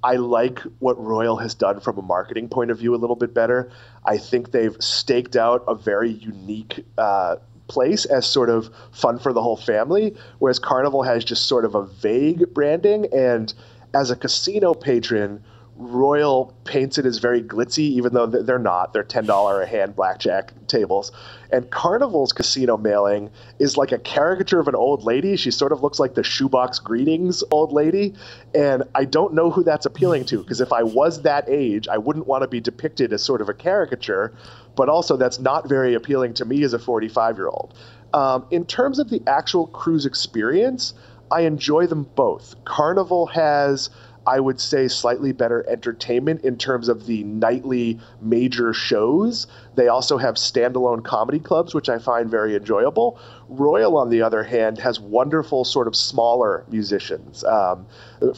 I 0.05 0.17
like 0.17 0.61
what 0.81 1.03
Royal 1.03 1.39
has 1.39 1.55
done 1.55 1.81
from 1.81 1.97
a 1.97 2.03
marketing 2.03 2.51
point 2.51 2.71
of 2.71 2.79
view 2.79 2.95
a 2.95 2.97
little 2.97 3.17
bit 3.17 3.33
better. 3.33 3.71
I 4.05 4.19
think 4.19 4.51
they've 4.51 4.77
staked 4.79 5.35
out 5.35 5.65
a 5.67 5.75
very 5.75 6.11
unique 6.11 6.85
uh, 6.99 7.37
place 7.69 8.05
as 8.05 8.27
sort 8.27 8.51
of 8.51 8.69
fun 8.93 9.19
for 9.19 9.33
the 9.33 9.43
whole 9.43 9.57
family, 9.57 10.15
whereas 10.41 10.59
Carnival 10.59 11.03
has 11.05 11.25
just 11.25 11.47
sort 11.47 11.65
of 11.65 11.75
a 11.75 11.87
vague 11.87 12.53
branding. 12.53 13.07
And 13.15 13.53
as 13.95 14.11
a 14.11 14.17
casino 14.17 14.75
patron, 14.75 15.43
Royal 15.77 16.55
paints 16.65 16.99
it 16.99 17.07
as 17.07 17.19
very 17.19 17.43
glitzy, 17.43 17.81
even 17.81 18.15
though 18.15 18.27
they're 18.27 18.61
not. 18.61 18.93
They're 18.93 19.03
ten 19.03 19.27
dollar 19.27 19.61
a 19.61 19.67
hand 19.67 19.97
blackjack 19.97 20.53
tables. 20.69 21.11
And 21.51 21.69
Carnival's 21.71 22.33
casino 22.33 22.77
mailing 22.77 23.29
is 23.59 23.77
like 23.77 23.91
a 23.91 23.99
caricature 23.99 24.61
of 24.61 24.69
an 24.69 24.77
old 24.77 25.03
lady. 25.03 25.37
She 25.37 25.51
sort 25.51 25.73
of 25.73 25.83
looks 25.83 25.99
like 25.99 26.15
the 26.15 26.23
shoebox 26.23 26.79
greetings 26.79 27.43
old 27.51 27.73
lady, 27.73 28.15
and 28.55 28.85
I 28.95 29.05
don't 29.05 29.35
know 29.35 29.51
who 29.51 29.65
that's 29.65 29.85
appealing 29.85 30.27
to 30.27 30.39
because 30.39 30.61
if 30.61 30.73
I 30.73 30.85
was 30.85 31.23
that 31.23 31.49
age, 31.49 31.89
I 31.89 31.99
wouldn't 31.99 32.29
want 32.29 32.43
to 32.43 32.49
be 32.49 32.61
depicted 32.61 33.13
as 33.13 33.25
sort 33.25 33.41
of 33.41 33.49
a 33.49 33.55
caricature. 33.55 34.33
But 34.77 34.89
also, 34.89 35.17
that's 35.17 35.41
not 35.41 35.69
very 35.69 35.95
appealing 35.95 36.35
to 36.35 36.45
me 36.45 36.63
as 36.63 36.73
a 36.73 36.79
45 36.79 37.37
year 37.37 37.49
old. 37.49 37.75
Um, 38.13 38.47
in 38.53 38.65
terms 38.65 39.01
of 39.01 39.11
the 39.11 39.21
actual 39.27 39.67
cruise 39.67 40.07
experience, 40.07 40.95
I 41.33 41.41
enjoy 41.41 41.89
them 41.89 42.05
both. 42.15 42.55
Carnival 42.65 43.27
has 43.27 43.91
I 44.27 44.41
would 44.41 44.61
say, 44.61 44.89
slightly 44.89 45.33
better 45.33 45.65
entertainment 45.69 46.43
in 46.45 46.57
terms 46.57 46.89
of 46.89 47.07
the 47.07 47.25
nightly 47.25 48.01
major 48.21 48.73
shows. 48.73 49.47
They 49.75 49.89
also 49.89 50.17
have 50.19 50.37
standalone 50.37 51.05
comedy 51.05 51.39
clubs, 51.39 51.75
which 51.75 51.89
I 51.89 51.99
find 51.99 52.31
very 52.31 52.57
enjoyable. 52.57 53.19
Royal, 53.59 53.97
on 53.97 54.11
the 54.11 54.23
other 54.23 54.43
hand, 54.43 54.79
has 54.79 55.01
wonderful 55.01 55.65
sort 55.65 55.87
of 55.87 55.97
smaller 55.97 56.65
musicians. 56.69 57.45
Um, 57.45 57.87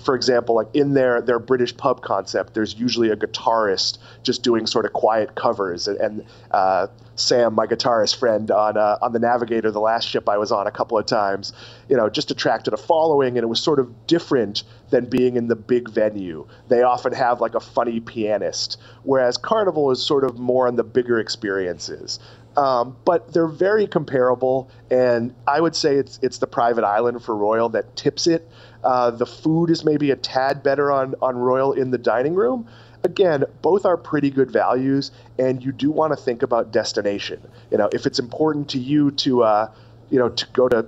for 0.05 0.15
example, 0.15 0.55
like 0.55 0.69
in 0.75 0.95
their 0.95 1.21
their 1.21 1.39
British 1.39 1.77
pub 1.77 2.03
concept, 2.03 2.55
there's 2.55 2.75
usually 2.75 3.11
a 3.11 3.17
guitarist 3.17 3.99
just 4.23 4.43
doing 4.43 4.67
sort 4.67 4.85
of 4.85 4.93
quiet 4.93 5.35
covers, 5.35 5.89
and, 5.89 5.99
and 6.01 6.25
uh, 6.51 6.87
Sam, 7.17 7.55
my 7.55 7.67
guitarist 7.67 8.17
friend 8.17 8.51
on 8.51 8.77
uh, 8.77 8.99
on 9.01 9.13
the 9.13 9.19
Navigator, 9.19 9.71
the 9.71 9.81
last 9.81 10.09
ship 10.09 10.29
I 10.29 10.37
was 10.39 10.53
on 10.53 10.67
a 10.67 10.71
couple 10.71 10.99
of 10.99 11.07
times, 11.07 11.53
you 11.89 11.97
know, 11.97 12.09
just 12.09 12.31
attracted 12.31 12.75
a 12.75 12.77
following, 12.77 13.37
and 13.37 13.45
it 13.45 13.49
was 13.49 13.61
sort 13.61 13.79
of 13.79 14.07
different 14.07 14.65
than 14.91 15.07
being 15.07 15.37
in 15.37 15.49
the 15.49 15.57
big 15.57 15.89
venue. 15.89 16.47
They 16.69 16.83
often 16.83 17.13
have 17.13 17.41
like 17.41 17.55
a 17.55 17.61
funny 17.61 18.01
pianist, 18.01 18.79
whereas 19.03 19.37
Carnival 19.37 19.91
is 19.91 20.05
sort 20.05 20.25
of 20.25 20.39
more 20.39 20.69
on 20.69 20.77
the 20.77 20.85
bigger 20.85 21.19
experiences. 21.19 22.19
Um, 22.57 22.97
but 23.05 23.35
they're 23.35 23.47
very 23.47 23.87
comparable, 23.87 24.71
and 24.91 25.35
I 25.47 25.61
would 25.61 25.77
say 25.77 25.97
it's 25.97 26.19
it's 26.23 26.39
the 26.39 26.47
private 26.47 26.85
island 26.85 27.23
for 27.23 27.37
Royal 27.37 27.69
that 27.71 27.97
tips 27.97 28.27
it. 28.27 28.51
Uh, 28.83 29.11
the 29.11 29.27
food 29.27 29.69
is 29.69 29.85
maybe 29.85 30.11
a 30.11 30.17
tad 30.17 30.63
better 30.63 30.91
on 30.91 31.15
on 31.21 31.37
Royal 31.37 31.73
in 31.73 31.91
the 31.91 31.99
dining 31.99 32.35
room. 32.35 32.67
Again, 33.05 33.45
both 33.61 33.85
are 33.85 33.99
pretty 33.99 34.31
good 34.31 34.51
values, 34.51 35.11
and 35.39 35.63
you 35.63 35.71
do 35.71 35.91
want 35.91 36.13
to 36.13 36.17
think 36.17 36.43
about 36.43 36.73
destination. 36.73 37.47
You 37.71 37.77
know, 37.77 37.91
if 37.93 38.07
it's 38.07 38.19
important 38.19 38.71
to 38.71 38.79
you 38.79 39.11
to 39.11 39.43
uh, 39.43 39.71
you 40.11 40.19
know, 40.19 40.29
to 40.31 40.47
go 40.53 40.69
to 40.69 40.87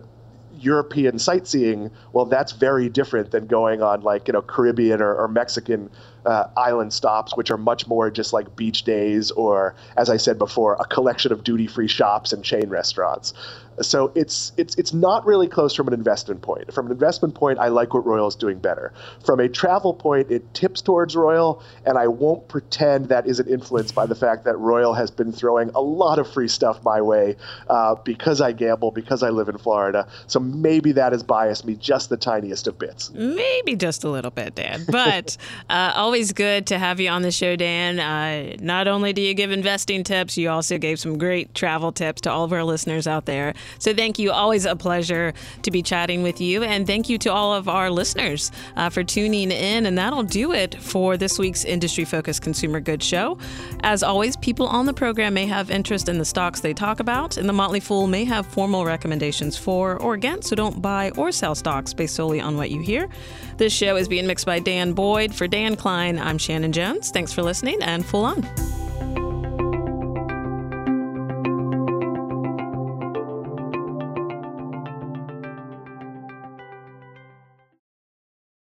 European 0.61 1.18
sightseeing, 1.18 1.90
well, 2.12 2.24
that's 2.24 2.52
very 2.52 2.88
different 2.88 3.31
than 3.31 3.46
going 3.46 3.83
on 3.83 4.02
like 4.02 4.28
you 4.28 4.33
know 4.33 4.42
Caribbean 4.42 5.00
or, 5.00 5.14
or 5.14 5.28
Mexican 5.28 5.90
uh, 6.29 6.51
island 6.59 6.93
stops, 6.93 7.35
which 7.37 7.51
are 7.51 7.57
much 7.57 7.87
more 7.87 8.11
just 8.11 8.35
like 8.35 8.55
beach 8.55 8.83
days 8.85 9.31
or, 9.31 9.75
as 9.97 10.11
I 10.11 10.19
said 10.19 10.38
before, 10.38 10.77
a 10.79 10.85
collection 10.85 11.33
of 11.33 11.43
duty-free 11.43 11.88
shops 11.88 12.33
and 12.35 12.45
chain 12.45 12.69
restaurants. 12.69 13.33
So 13.81 14.12
it's 14.14 14.53
it's 14.57 14.75
it's 14.75 14.93
not 14.93 15.25
really 15.25 15.47
close 15.47 15.75
from 15.75 15.88
an 15.88 15.95
investment 15.95 16.43
point. 16.43 16.73
From 16.73 16.87
an 16.87 16.93
investment 16.93 17.35
point, 17.35 17.59
I 17.59 17.69
like 17.69 17.95
what 17.95 18.05
Royal 18.05 18.27
is 18.27 18.35
doing 18.35 18.59
better. 18.59 18.93
From 19.25 19.41
a 19.41 19.49
travel 19.49 19.95
point, 19.95 20.31
it 20.31 20.53
tips 20.53 20.81
towards 20.81 21.14
Royal, 21.14 21.62
and 21.87 21.97
I 21.97 22.09
won't 22.09 22.49
pretend 22.49 23.09
that 23.09 23.27
isn't 23.27 23.49
influenced 23.49 23.95
by 23.95 24.07
the 24.07 24.14
fact 24.14 24.45
that 24.45 24.57
Royal 24.57 24.95
has 24.95 25.11
been 25.11 25.33
throwing 25.33 25.71
a 25.71 25.81
lot 25.81 26.19
of 26.19 26.31
free 26.33 26.49
stuff 26.49 26.83
my 26.83 27.01
way 27.01 27.37
uh, 27.69 27.95
because 27.97 28.41
I 28.41 28.53
gamble, 28.53 28.91
because 28.91 29.23
I 29.23 29.31
live 29.31 29.49
in 29.49 29.59
Florida. 29.59 30.09
So 30.27 30.41
maybe 30.41 30.93
that 30.93 31.12
has 31.12 31.23
biased 31.23 31.64
me 31.64 31.77
just 31.77 32.09
the 32.09 32.17
tiniest 32.17 32.67
of 32.67 32.79
bits. 32.79 33.11
Maybe 33.12 33.77
just 33.77 34.03
a 34.03 34.11
little 34.11 34.31
bit, 34.31 34.55
Dan. 34.55 34.85
But 34.88 35.37
uh, 35.71 35.93
always 35.95 36.17
good 36.33 36.66
to 36.66 36.78
have 36.78 36.98
you 37.00 37.09
on 37.09 37.22
the 37.22 37.31
show, 37.31 37.54
Dan. 37.54 38.00
Uh, 38.00 38.57
not 38.61 38.88
only 38.88 39.12
do 39.12 39.22
you 39.22 39.35
give 39.35 39.50
investing 39.50 40.02
tips, 40.02 40.37
you 40.37 40.50
also 40.50 40.76
gave 40.76 40.98
some 40.98 41.16
great 41.16 41.54
travel 41.54 41.92
tips 41.92 42.22
to 42.22 42.31
all 42.31 42.44
of 42.44 42.52
our 42.52 42.64
listeners 42.64 43.07
out 43.07 43.26
there. 43.26 43.54
So 43.78 43.94
thank 43.94 44.18
you. 44.18 44.33
Always 44.33 44.64
a 44.64 44.74
pleasure 44.74 45.33
to 45.62 45.70
be 45.70 45.83
chatting 45.83 46.24
with 46.24 46.40
you. 46.40 46.64
And 46.64 46.87
thank 46.87 47.09
you 47.09 47.18
to 47.18 47.33
all 47.33 47.54
of 47.54 47.68
our 47.68 47.90
listeners 47.90 48.50
uh, 48.76 48.90
for 48.90 49.04
tuning 49.04 49.52
in. 49.52 49.87
And 49.87 49.96
that'll 49.96 50.24
do 50.24 50.52
it 50.52 50.74
for 50.83 51.16
this 51.16 51.38
week's 51.38 51.64
Industry 51.64 52.04
Focused 52.04 52.42
Consumer 52.42 52.81
Goods 52.81 53.07
Show. 53.07 53.38
As 53.81 54.02
always, 54.02 54.37
people 54.37 54.66
on 54.66 54.87
the 54.87 54.94
program 54.94 55.35
may 55.35 55.46
have 55.46 55.70
interest 55.70 56.09
in 56.09 56.18
the 56.18 56.24
stocks 56.24 56.61
they 56.61 56.74
talk 56.74 57.00
about, 57.00 57.37
and 57.37 57.48
the 57.48 57.52
Motley 57.52 57.81
Fool 57.81 58.07
may 58.09 58.24
have 58.24 58.46
formal 58.46 58.85
recommendations 58.85 59.57
for 59.57 59.96
or 60.00 60.14
against, 60.14 60.48
so 60.48 60.57
don't 60.57 60.83
buy 60.83 61.11
or 61.16 61.31
sell 61.31 61.54
stocks 61.54 61.94
based 61.94 62.16
solely 62.16 62.40
on 62.40 62.57
what 62.57 62.70
you 62.70 62.81
hear. 62.81 63.09
This 63.57 63.72
show 63.72 63.96
is 63.96 64.09
being 64.09 64.26
mixed 64.26 64.46
by 64.46 64.59
Dan 64.59 64.92
Boyd. 64.92 65.35
For 65.35 65.46
Dan 65.46 65.76
Kline, 65.76 65.98
I'm 65.99 66.39
Shannon 66.39 66.73
Jones. 66.73 67.11
Thanks 67.11 67.33
for 67.33 67.43
listening 67.43 67.83
and 67.83 68.07
full 68.07 68.25
on. 68.25 69.28